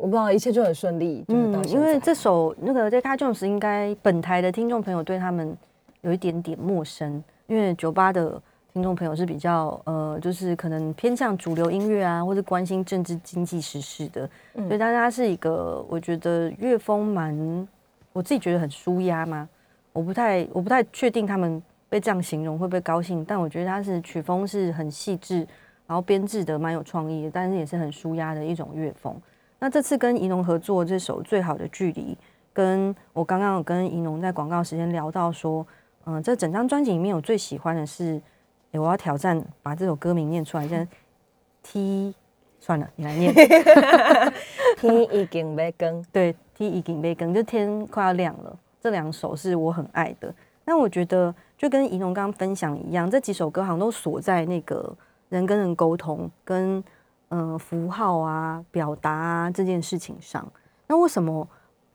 [0.00, 5.54] 我不知道一切就很顺利，就是嗯，因为在这首那个 Decca Jones 应该本台的听众朋友对他们
[6.00, 8.40] 有一点点陌生，因为酒吧的
[8.72, 14.66] 听众朋友是比较呃，就是可能偏向主流音乐啊，或者关心政治经济时事的，嗯。
[14.68, 17.68] 所以大家是一个我觉得乐风蛮，
[18.14, 19.46] 我自己觉得很舒压嘛，
[19.92, 25.46] 我不太我不太确定他们被这样形容会不会高兴，但我觉得它是曲风是很细致，
[25.86, 29.14] 然后编制的蛮有创意的，但是也是很舒压的一种乐风。
[29.60, 32.14] 那这次跟怡农合作这首《最好的距离》，
[32.52, 35.64] 跟我刚刚有跟怡农在广告时间聊到说，
[36.06, 38.20] 嗯、这整张专辑里面我最喜欢的是，
[38.72, 40.88] 诶我要挑战把这首歌名念出来，先
[41.62, 42.14] T
[42.58, 43.32] 算了，你来念
[44.78, 48.58] 天已经被更，对，天已经被更，就天快要亮了。
[48.80, 50.34] 这两首是我很爱的。
[50.64, 54.96] 那我觉得就跟怡农刚刚分享一样，这几首歌好像都锁在那个
[55.28, 56.82] 人跟人沟通、跟
[57.30, 60.46] 嗯符号啊、表达啊这件事情上。
[60.86, 61.48] 那为什么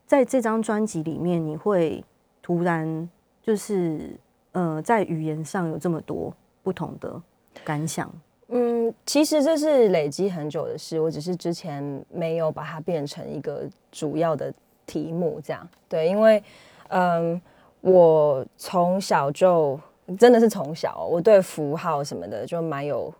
[0.06, 2.04] 在这张专辑里面，你会
[2.42, 3.08] 突然
[3.40, 4.18] 就是
[4.52, 6.30] 呃在语言上有这么多
[6.62, 7.22] 不同的
[7.64, 8.12] 感想？
[8.48, 14.52] 嗯，其实这是累积很久的事，我只是之前没有把它变成一个主要的
[14.84, 16.42] 题目，这样对，因为
[16.88, 17.40] 嗯。
[17.82, 19.78] 我从小就
[20.18, 23.14] 真的是从小，我对符号什么的就蛮有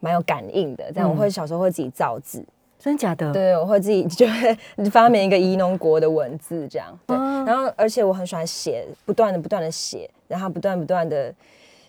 [0.00, 0.90] 蛮有感应的。
[0.92, 2.44] 这样我会小时候会自己造字，
[2.78, 3.32] 真的假的？
[3.32, 4.54] 对，我会自己就会
[4.90, 6.98] 发明一个宜农国的文字，这样。
[7.06, 11.34] 对，然后而且我很喜欢写，不断的不断的写，然后不断不断的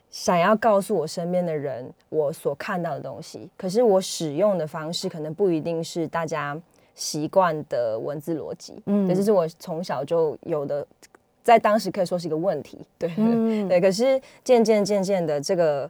[0.10, 3.50] 想要告诉我身边的人我所看到的东西。
[3.58, 6.60] 可是我使用的方式可能不一定是大家
[6.96, 8.82] 习惯的文字逻辑。
[8.86, 10.86] 嗯，这是我从小就有的。
[11.44, 13.10] 在当时可以说是一个问题，对
[13.70, 13.80] 对。
[13.80, 15.90] 可是渐渐渐渐的，这个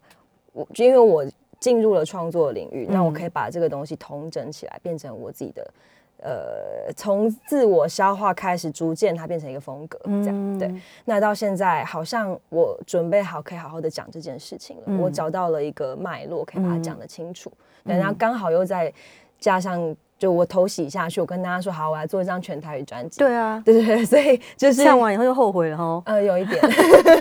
[0.54, 1.26] 我因为我
[1.60, 5.74] 进入了创作领域，那我可以把这个东西统整起来，变成我自己的，
[6.22, 10.74] 呃，从自我消化开始，逐渐它变成一个风格，这样对。
[11.06, 17.52] 那到现在，好像我准备好可以好好的讲这件事情了，我找到了一个脉络，可以把它讲得清楚。
[17.84, 18.94] 然后刚好又再
[19.40, 19.96] 加上。
[20.18, 23.20] 就我头洗下去，我跟大家说好，我来做一张全台语专辑。
[23.20, 26.02] 对啊，对对对，所以就是唱完以后就后悔了哈。
[26.06, 26.60] 呃，有一点，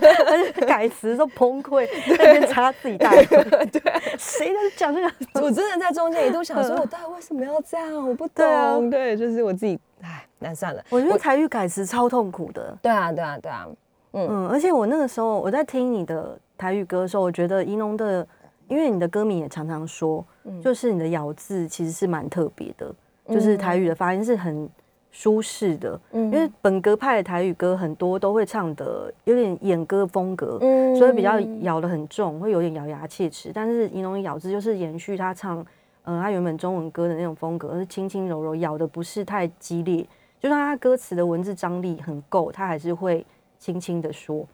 [0.66, 3.26] 改词都崩溃， 那边擦自己大腿。
[3.70, 3.80] 对，
[4.18, 5.10] 谁在讲这个？
[5.34, 8.08] 我真的在中间一度想说，我到底为什么要这样？
[8.08, 8.90] 我不懂。
[8.90, 10.82] 对，就是我自己，唉，那算了。
[10.88, 12.78] 我觉得台语改词超痛苦的。
[12.80, 13.66] 对啊，对啊，对啊。
[14.12, 18.26] 嗯嗯，而且我那个时候我在听你的台语歌的时候，我觉得怡农的。
[18.68, 20.24] 因为你的歌迷也常常说，
[20.62, 22.94] 就是你的咬字其实是蛮特别的，
[23.28, 24.68] 就是台语的发音是很
[25.12, 25.98] 舒适的。
[26.12, 30.58] 因为本格派的台语歌很多都会唱的有点演歌风格，
[30.98, 33.52] 所以比较咬的很重，会有点咬牙切齿。
[33.54, 35.64] 但是银龙咬字就是延续他唱，
[36.04, 40.04] 嗯，他原本中文歌的那种风格，而是轻轻柔柔，咬的不是太激烈，
[40.40, 43.24] 就算他歌词的文字张力很够，他还是会
[43.58, 44.44] 轻轻的说。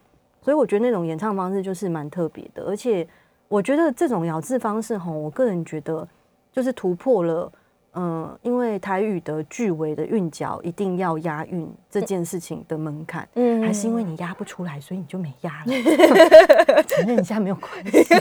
[0.42, 3.08] 所以我觉得那种演唱方式就是蛮特别的，而且。
[3.52, 6.08] 我觉得这种咬字方式，哈，我个人觉得
[6.50, 7.52] 就是突破了，
[7.92, 15.72] 嗯，因为台语的句尾的韵脚一定要押韵这件事情的门槛，嗯，还是因为你押不出来，所以你就没押了，
[16.88, 18.14] 承认一下没有关系，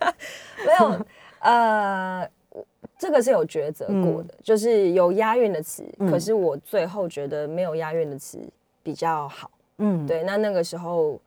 [0.64, 1.06] 没有，
[1.40, 2.26] 呃，
[2.96, 8.40] 这个是有抉择过的，就是有押韵的词，可是我最后觉得没有押韵的词
[8.82, 11.20] 比较好，嗯，对，那那个时候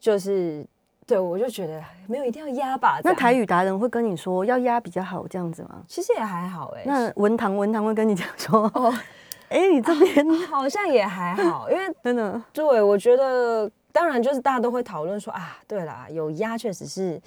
[0.00, 0.64] 就是。
[1.06, 3.00] 对，我就觉得没有一定要压吧。
[3.02, 5.82] 那台语达人会跟你说要压比较好，这样子吗？
[5.88, 6.82] 其实也还好哎。
[6.86, 8.94] 那文堂文堂会跟你讲说，哦，
[9.50, 17.20] 哎，你这边好像也还好， 因为真的，对，我觉得当然就是大家都会讨论说啊，对啦，有压确实是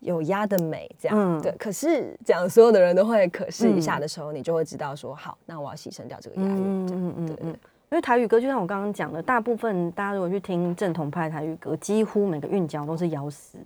[0.00, 1.50] 有压的美，这样对。
[1.52, 6.52] 可是讲所有的人都会可视一下的时候，你就会知道说，好，那我要牺牲掉这个压力。
[6.54, 7.56] 嗯嗯嗯嗯。
[7.90, 13.56] 因为台语歌就像我刚刚讲的，大部分大家如果去听正统派台语歌，几乎每个韵脚都是咬死，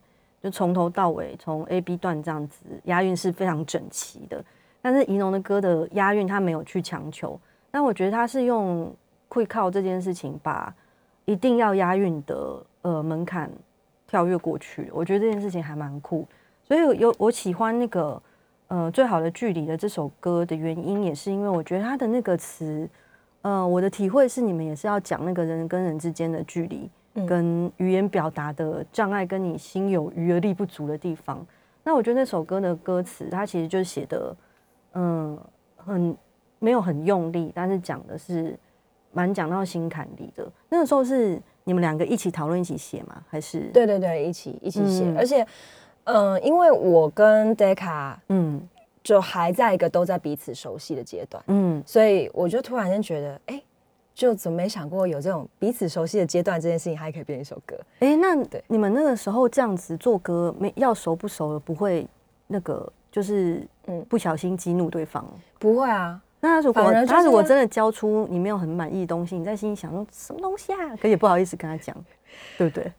[0.42, 4.44] 就从头到尾，从 A B 段这样子押韵是非常整齐的。
[4.82, 8.94] 但是仪农的歌的押韵他没有去强求，但我觉得他是用
[9.28, 10.74] 会靠这件事情把
[11.24, 13.50] 一定要押韵的呃门槛
[14.06, 14.90] 跳跃过去。
[14.92, 16.26] 我觉得这件事情还蛮酷，
[16.64, 18.20] 所以有我喜欢那个
[18.66, 22.86] 呃最好的距离的这首歌的原因，也是因为我觉得他的那个词。
[23.42, 26.90] 嗯，我的体会是，你们也是要讲那个人跟人之间的距离，
[27.26, 31.46] 跟语言表达的障碍，跟你心有余而力不足的地方。
[31.84, 34.36] 那我觉得那首歌的歌词，它其实就写的，
[34.94, 35.38] 嗯，
[35.76, 36.16] 很
[36.58, 38.58] 没有很用力，但是讲的是
[39.12, 40.50] 蛮讲到心坎里的。
[40.68, 43.22] 那个时候是你们两个一起讨论、一起写吗？
[43.30, 43.60] 还是？
[43.72, 45.14] 对对对，一起一起写。
[45.16, 45.46] 而且，
[46.04, 48.68] 嗯，因为我跟 Decca，嗯。
[49.08, 53.62] 就还在一个都在彼此熟悉的阶段，嗯，所以我就突然间觉得，哎，
[54.14, 57.74] 就怎么没想过有这种彼此熟悉的阶段这件事情还可以变一首歌？
[58.00, 62.06] 哎，那对你们那个时候这样子做歌，没要熟不熟的，不会
[62.46, 65.26] 那个就是嗯不小心激怒对方？
[65.58, 66.20] 不会啊。
[66.40, 70.94] 那如果他如果真的交出你没有很满意的东西，你在心里想说什么东西啊？
[71.00, 71.96] 可也不好意思跟他讲，
[72.58, 72.92] 对不对？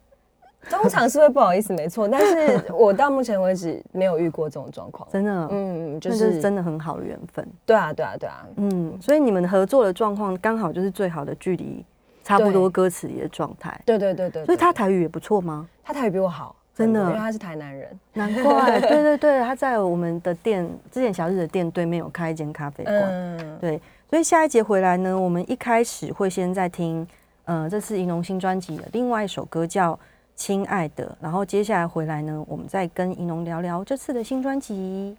[0.70, 11.84] 通常是会不好意思，没错，但是 我到目前为止没有遇过这种状况，真的，嗯，就是真的很好的缘分，对啊，对啊，对啊，嗯，所以你们合作的状况刚好就是最好的距离，
[12.24, 15.68] 差不多歌词里的状态，对对对对，所以他台语也不错吗？
[15.84, 23.82] 他台语比我好，真的，因为他是台南人，难怪，对对对，他在我们的店之前小日的店对面有开一间咖啡馆，对。
[24.10, 27.08] 所以下一节回来呢，我们一开始会先在听，
[27.46, 29.94] 呃，这次银龙新专辑的另外一首歌叫
[30.40, 35.18] 《亲爱的》，然后接下来回来呢，我们再跟银龙聊聊这次的新专辑。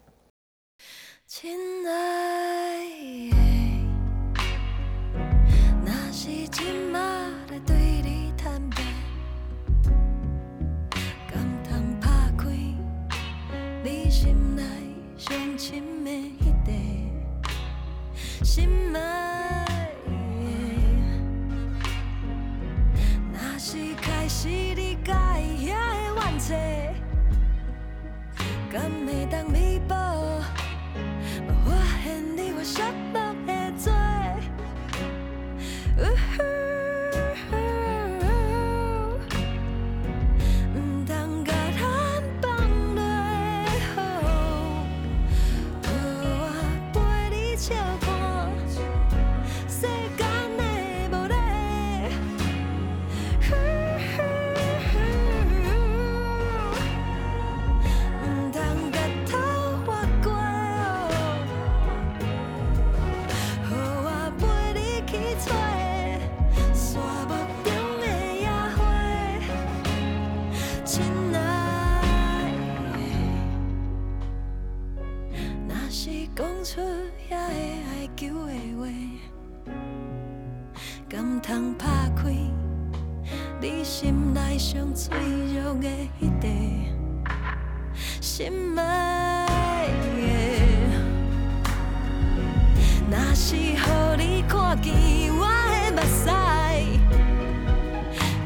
[1.26, 2.80] 亲爱
[3.30, 3.36] 的，
[5.84, 8.76] 若是今仔来对你坦白，
[11.30, 12.08] 敢通拍
[12.38, 12.48] 开
[13.84, 14.62] 你心内
[15.18, 17.52] 上深的迄块，
[18.42, 19.66] 心爱
[20.06, 20.10] 的，
[23.34, 24.69] 若是开始
[28.70, 29.94] 敢会当弥补？
[31.46, 31.70] 我发
[32.02, 32.82] 现你我失
[33.12, 33.29] 落
[77.50, 78.86] 爱求的话，
[81.08, 81.86] 敢通拍
[82.16, 82.30] 开？
[83.60, 85.16] 你心内上脆
[85.54, 85.88] 弱的
[86.20, 86.48] 迄块，
[88.20, 89.86] 心爱
[90.16, 90.18] 的，
[93.10, 93.76] 若是予
[94.16, 94.94] 你看见
[95.36, 96.30] 我的目屎，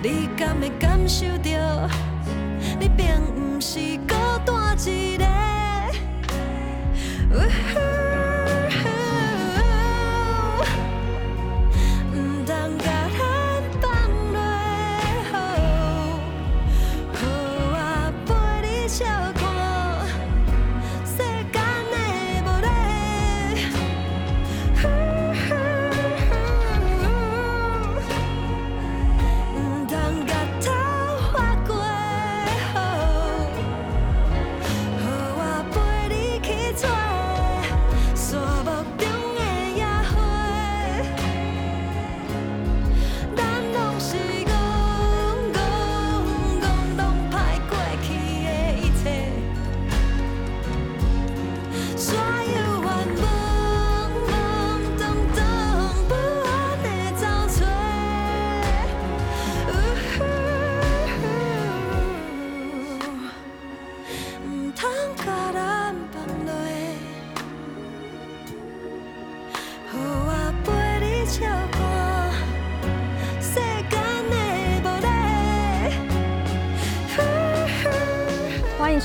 [0.03, 1.89] 你敢会感受到，
[2.81, 3.79] 你并不是
[4.09, 5.25] 孤单一个。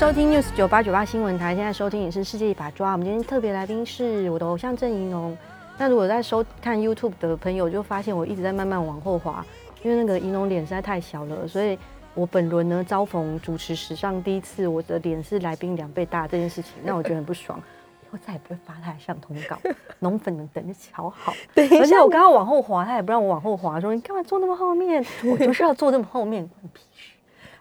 [0.00, 2.92] 收听 News 九八九八新闻台，现在收听也是世界一把抓。
[2.92, 5.36] 我们今天特别来宾是我的偶像郑怡农。
[5.76, 9.44] 那如果在收看 YouTube 的朋友，就发现我一直在慢慢往后滑，
[9.82, 11.78] 因为那个怡农脸实在太小了，所以
[12.14, 17.60] 我本轮呢遭逢主持史上第一次，我的脸是来宾两倍大这件事情，让我觉得很不爽。
[18.02, 19.58] 以后再也不会发他的上通告，
[20.00, 21.34] 农粉们等着瞧好。
[21.54, 25.04] 而且我刚刚往后滑，他也不让我往后滑，说你干嘛坐那么后面？
[25.26, 27.09] 我就是要坐这么后面，关你屁事。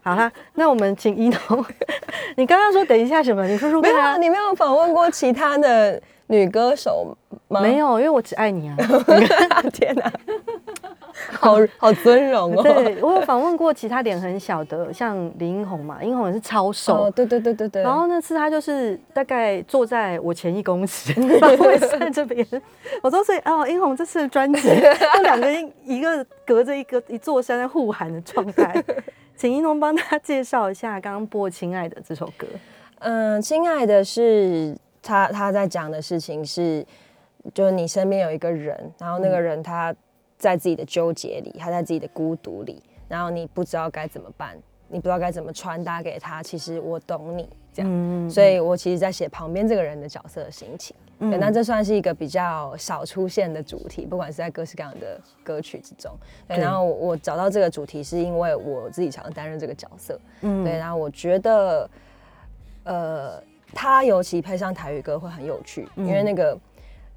[0.10, 1.66] 好啦，那我们请一农，
[2.36, 3.45] 你刚刚说等一下什么？
[3.45, 4.18] 你说说没有。
[4.18, 7.16] 你没有访问过其他的女歌手
[7.47, 7.62] 吗？
[7.62, 8.76] 没有，因为我只爱你啊。
[9.72, 10.12] 天哪，
[11.39, 12.64] 好好尊荣哦。
[12.66, 17.03] 对，我有访问过其他脸很小的，像林英红嘛，英红也是超瘦。
[17.03, 17.84] 哦，对对对对对。
[17.84, 21.14] 然后那次她就是大概坐在我前一公尺，
[21.60, 22.43] 我也在这边。
[23.03, 24.62] 我说所以哦，英红这次的专辑，
[25.16, 28.84] 就两个人一个隔着一个一座山在互喊的状态。
[29.40, 32.46] 请一农帮大家介绍一下刚刚播《亲爱的》这首歌。
[33.00, 36.86] 嗯，亲爱的是他他在讲的事情是，
[37.54, 39.96] 就是你身边有一个人，然后那个人他
[40.38, 44.58] 在自己的纠结里，他在自己的孤独里，然后你不知道该怎么办，
[44.90, 46.44] 你不知道该怎么传达给他。
[46.44, 50.96] 其实我懂你这样，嗯所以我其实在写旁边这个人的角色的心情。
[51.20, 56.12] 对，那这算是一个比较少出现的主题，不管是在各式各样的歌曲之中。
[56.48, 60.18] 对，对然后我找到这个主题是因为我自己常担任这个角色。
[60.42, 61.90] 嗯对，然后我觉得，
[62.86, 66.58] 呃，他尤其配上台语歌会很有趣，因为那个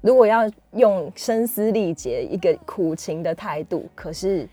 [0.01, 4.45] 如果要用声嘶力竭一个苦情的态度，可是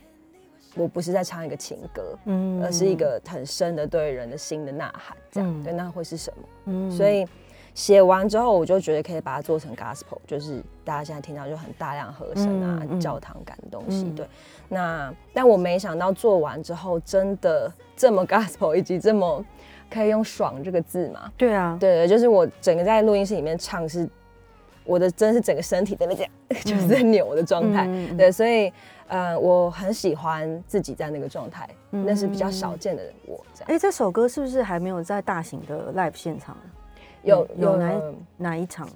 [0.74, 6.48] 我不是在唱一个情歌，嗯而是一个很深的对人的心的呐喊，这样、嗯对，那会是什么？
[6.66, 7.26] 嗯所以
[7.74, 14.04] 写完之后，我就觉得可以把它做成 gospel，就是大家现在听到就很大量和声啊、教堂感的东西。
[14.04, 14.26] 嗯对，
[14.68, 19.44] 那但我没想到做完之后真的这么 gospel，以及这么
[19.90, 21.32] 可以用“爽”这个字嘛？
[21.36, 24.08] 对啊，对对，就是我整个在录音室里面唱是。
[24.82, 26.32] 我的真是整个身体在那这样，
[26.64, 28.72] 就是在扭的状态，对，所以
[29.10, 33.66] 呃，我很喜欢自己在那个状态，嗯那是比较少见的我这样。
[33.68, 36.56] 哎，这首歌是不是还没有在大型的 live 现场？
[37.22, 38.86] 有有哪呃哪一场？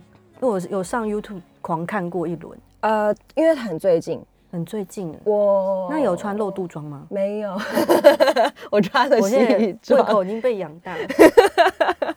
[0.41, 5.15] 因为我有上 YouTube 狂看过一轮，呃，因为很最近，很最近。
[5.25, 7.07] 我那有穿露肚装吗？
[7.11, 7.59] 没有？
[8.71, 11.07] 我穿的我现在西胃装，口已经被养大了，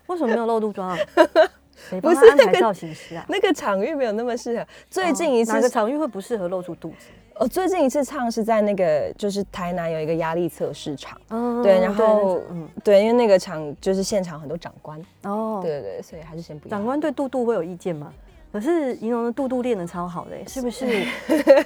[0.07, 0.97] 为什么没有露肚装啊？
[1.89, 3.25] 谁不是那个造型师啊？
[3.27, 4.65] 那个场域没有那么适合。
[4.89, 7.07] 最近一次哦哪个场域会不适合露出肚子？
[7.39, 16.69] 哦最近一次唱是在那个就是台南有一个压力测试场，嗯对然后嗯，对，因为那个场就是现场很多长官，哦，对对对，所以还是先不要。
[16.71, 18.11] 长官对肚肚会有意见吗？
[18.51, 20.85] 可是银龙的肚肚练的超好的、欸， 是不是？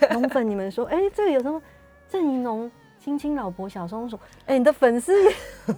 [0.09, 1.61] 龙粉，你们说，哎、这个有什么？
[2.09, 2.69] 郑银龙
[3.01, 5.31] 亲亲老婆小松鼠，哎、你的粉丝也，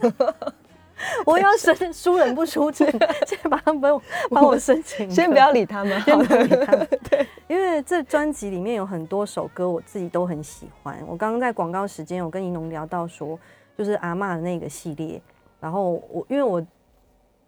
[1.26, 2.88] 我要申输人不输阵，
[3.28, 6.72] 先把他们帮我帮我申请先不要理他们， 先好不要理他。
[6.74, 6.88] 们。
[7.10, 10.98] 对，因为这专辑里面有很多首歌，我自己都很喜欢。
[11.08, 13.38] 我刚刚在广告时间有跟怡农聊到说，
[13.78, 15.22] 就是阿嬷的那个系列，
[15.60, 16.66] 然后我因为我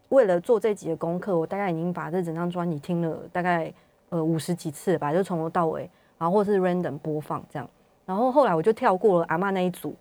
[0.10, 3.72] 为了做这集的功课，我大概已经把这整张专辑听了大概
[4.10, 7.70] 呃五十几次吧，就从头到尾，然后或是 random 播放这样。
[8.06, 9.96] 然后后来我就跳过了阿嬷那一组，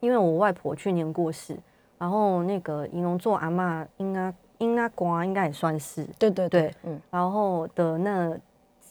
[0.00, 1.54] 因为我外婆去年过世，
[1.98, 8.36] 然后那个银龙座阿嬷应该应该瓜应该也算是对对对，嗯，然后的那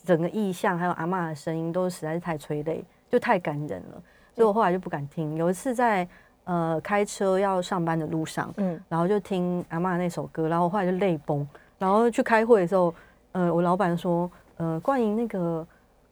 [0.04, 4.02] 整个意象还有阿嬷的声音都实在是太催泪，就太感人了，
[4.36, 5.36] 所以我后来就不敢听。
[5.36, 6.08] 有一次在
[6.44, 11.48] 呃开车要上班的路上，嗯然后就听阿嬷那首歌，然后我后来就泪崩。
[11.80, 12.94] 然后去开会的时候，
[13.32, 15.66] 呃，我老板说，呃，关于那个。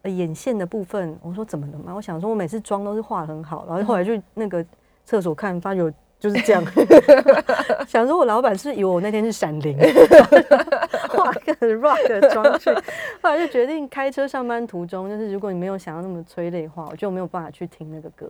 [0.03, 1.91] 呃眼线的部分，我说怎么了嘛？
[1.91, 4.63] 我想说，我每次妆都是画得很好，然后后来去那个
[5.03, 6.63] 厕所看，发觉我就是这样。
[7.88, 9.78] 想说我老板是以为我那天是闪灵，
[11.09, 12.70] 画个 rock 的妆去，
[13.22, 18.30] 后来就决定开车上班途中，就是如果你没有想要那么催泪的话，我就没有办法去听那个歌。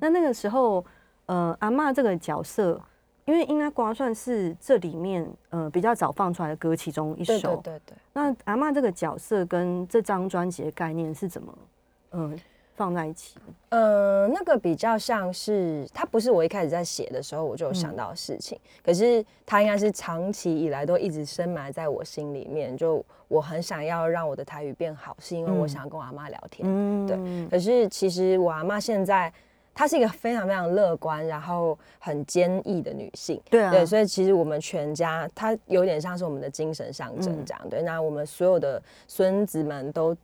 [0.00, 0.84] 那那个时候，
[1.26, 2.80] 呃，阿嬷这个角色，
[3.26, 7.56] 因为应该瓜算是这里面呃比较早放出来的歌其中一首。
[7.56, 7.96] 对对对。
[8.12, 11.58] 那阿嬷这个角色跟这张专辑的概念是怎么
[12.12, 12.38] 嗯、呃
[12.74, 13.42] 放在一起的？
[13.70, 22.76] 嗯，那个比较像是，它不是我一开始在写的时候我就有想到的事情，可是它应该是长期以来都一直深埋在我心里面。
[22.76, 26.68] 就我很想要让我的台语变好，是因为我嗯想要跟我阿妈聊天。
[26.68, 29.32] 嗯对可是其实我阿妈现在，
[29.74, 33.40] 她是一个非常非常乐观，然后很坚毅的女性。
[33.50, 37.68] 对啊，对，所以其实我们全家，她有点像是我们的精神象征嗯这样。
[37.68, 40.16] 对，那我们所有的孙子们都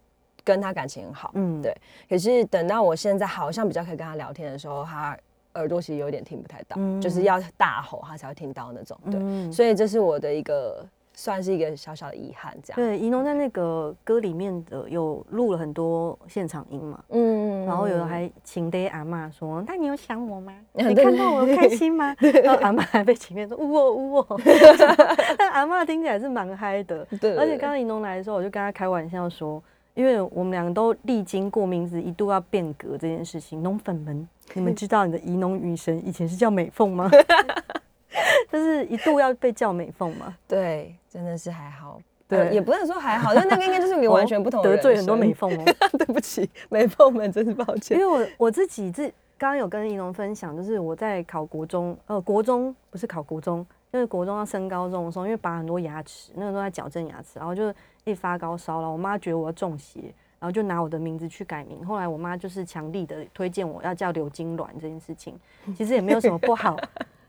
[0.51, 1.30] 跟他感情很好。
[1.34, 1.72] 嗯对
[2.09, 5.16] 可是等到我现在好像比较可以跟他聊天的时候，他
[5.55, 8.98] 耳朵其实有点听不太到，嗯就是要大吼他才会听到那种。
[9.11, 12.76] 对，嗯所以这是我的一个算是一个小小的遗憾，这样。
[12.76, 20.53] 对，怡农在那个歌里面的有录了很多现场音嘛，嗯然后有人还请爹阿嬷说：“那你有想我吗？
[20.74, 24.40] 嗯 你看到我开心吗？”然后阿妈还被请面说：“呜哦呜哦。”
[25.36, 29.62] 但阿妈听起来是蛮嗨的，对而且刚刚怡农来的时候，我就跟他开玩笑说，
[29.95, 37.11] 因为我们两个都历经过名字一度要变革这件事情，农粉们， 你们知道你的怡农女神以前是叫美凤吗？
[38.51, 42.01] 就是一度要被叫美凤嘛，对，真的是还好。
[42.26, 45.64] 对呃也不能说还好，就那个应该就是你完全不同的 得罪很多美凤哦。
[45.99, 47.99] 对不起，美凤们，真是抱歉。
[47.99, 49.03] 因为我我自己自
[49.36, 57.72] 刚刚有跟怡农分享，就是我在考国中，呃，国中不是考国中，就是国中要升高中的时候，因为拔很多牙齿，那个时候在矫正牙齿，然后就
[58.05, 60.01] 一发高烧了，我妈觉得我要中邪，
[60.38, 61.84] 然后就拿我的名字去改名。
[61.84, 65.38] 后来我妈就是强力的推荐我要叫刘金銮这件事情，
[65.76, 66.76] 其实也没有什么不好。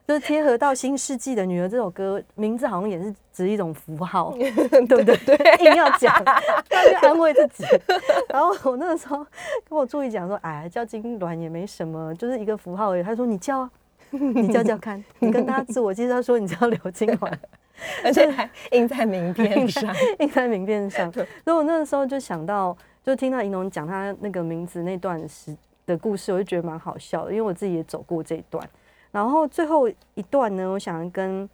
[0.07, 4.51] 就是贴合到新世纪的女儿这首歌，名字好像也是指一种符号， 对
[4.85, 5.15] 不对？
[5.17, 7.63] 对，硬要讲，要去安慰自己。
[8.27, 9.25] 然后我那个时候
[9.69, 13.03] 跟我助理讲说，哎，叫金銮也没什么，就是一个符号而已。
[13.03, 13.71] 他说你叫啊，
[14.35, 17.39] 你叫叫看，你跟大家自我介绍说你叫刘金环，
[18.03, 19.95] 而且还印在名片上。
[20.19, 21.11] 印在名片上。
[21.11, 25.55] 所以我那个时候就想到，就听到银龙讲他那个名字那段时
[25.85, 28.69] 的故事，我就觉得蛮好笑的，因为我自己也走过这一段。
[29.11, 31.49] 然后最后一段呢，我想跟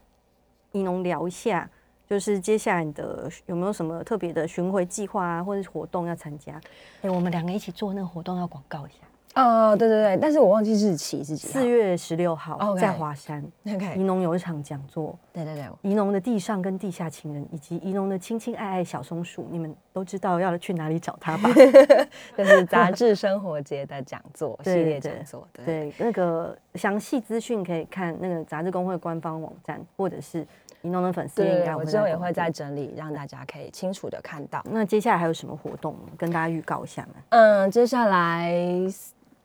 [0.73, 1.69] 银龙聊一下，
[2.07, 6.59] 就是接下来你的有没有什么特别的巡回计划啊，或者是活动要参加？
[7.01, 9.06] 哎，我们两个一起做那个活动要广告一下。
[9.37, 11.53] 哦，对对对，但是我忘记日期是几号。
[11.53, 21.49] 四月十六号在华山，OK，宜农有一场讲座，对对对，宜农的地上跟地下情人，以及宜农的亲亲爱爱小松鼠，你们都知道要去哪里找他吧？
[22.35, 30.45] 就是杂志生活节的讲座 系列对讲座，对对，那个详细资讯可以看那个杂志工会官方网站，或者是
[30.81, 34.63] 宜农的粉丝页，应对，该我之后也会再整理，让大家可以清楚的看到。
[34.69, 37.13] 那接下来还有什么活动跟大家预告一下吗？
[37.29, 38.51] 嗯，接下来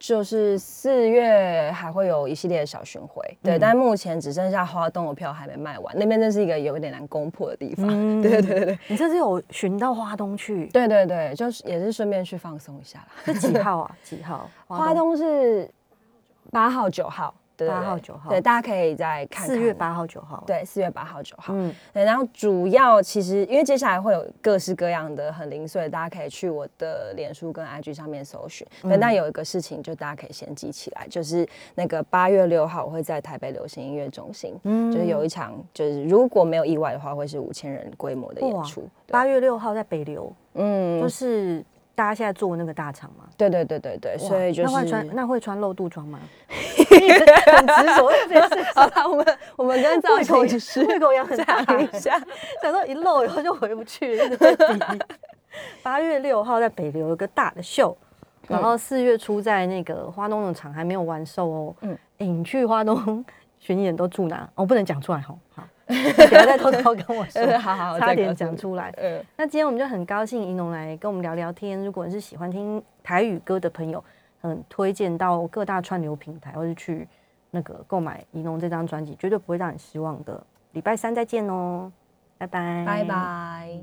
[0.02, 7.86] 就是四月还会有一系列的小巡回，对，嗯但目前只剩下花东的票还没卖完，那边真是一个有一点难攻破的地方。
[7.88, 10.66] 嗯对对对你这次有巡到花东去？
[10.72, 13.06] 对对对，就是也是顺便去放松一下啦。
[13.26, 13.96] 是几号啊？
[14.02, 14.50] 几号？
[14.66, 15.70] 花东是
[16.50, 17.32] 八号、九号，
[17.66, 19.56] 对对8号九号对，大家可以再看看。
[19.56, 21.52] 四月，八号、九号。，对，四月八号、九号。
[21.56, 28.66] 嗯，对，然后主要其实因为接下来会有各式各样的很零碎，大家可以去我的脸书跟 IG 上面搜寻。
[28.82, 34.54] 对，但有一个事情就大家可以先记起来，就是那个八月六号我会在台北流行音乐中心，
[34.92, 38.88] 就是有一场，就是如果没有意外的话，会是五千人规模的演出。
[39.08, 41.62] 八月六号在北流，嗯就，是
[41.94, 43.24] 大家现在做那个大厂嘛。
[43.36, 46.18] 对对对对对，所以就是那是会穿那会穿露肚装吗？
[46.48, 52.18] 你一直很执着这件事， 好了，我们我们跟造型师胃口也很大讲 一下。
[52.62, 54.20] 想说一露以后就回不去。
[55.82, 57.96] 八月六号在北流有个大的秀，
[58.48, 61.76] 然后四月初在那个花东的场还没有完售哦。
[61.80, 63.24] 嗯嗯，哎、你去花东
[63.58, 64.48] 巡演都住哪？
[64.54, 65.34] 我、不能讲出来哈。
[65.54, 65.62] 好，
[66.16, 67.58] 等下再偷偷跟我说。
[67.58, 68.34] 好 好，差点。
[68.34, 68.92] 讲出来。
[68.96, 71.84] 嗯，那今天我们就很高兴怡农来跟我们聊聊天。
[71.84, 74.02] 如果你是喜欢听台语歌的朋友，
[74.40, 77.06] 很推荐到各大串流平台，或是去
[77.50, 80.42] 那个购买怡农这张专辑，绝对不会让你失望的。
[80.72, 81.92] 礼拜三再见哦，
[82.38, 83.80] 拜拜，拜拜。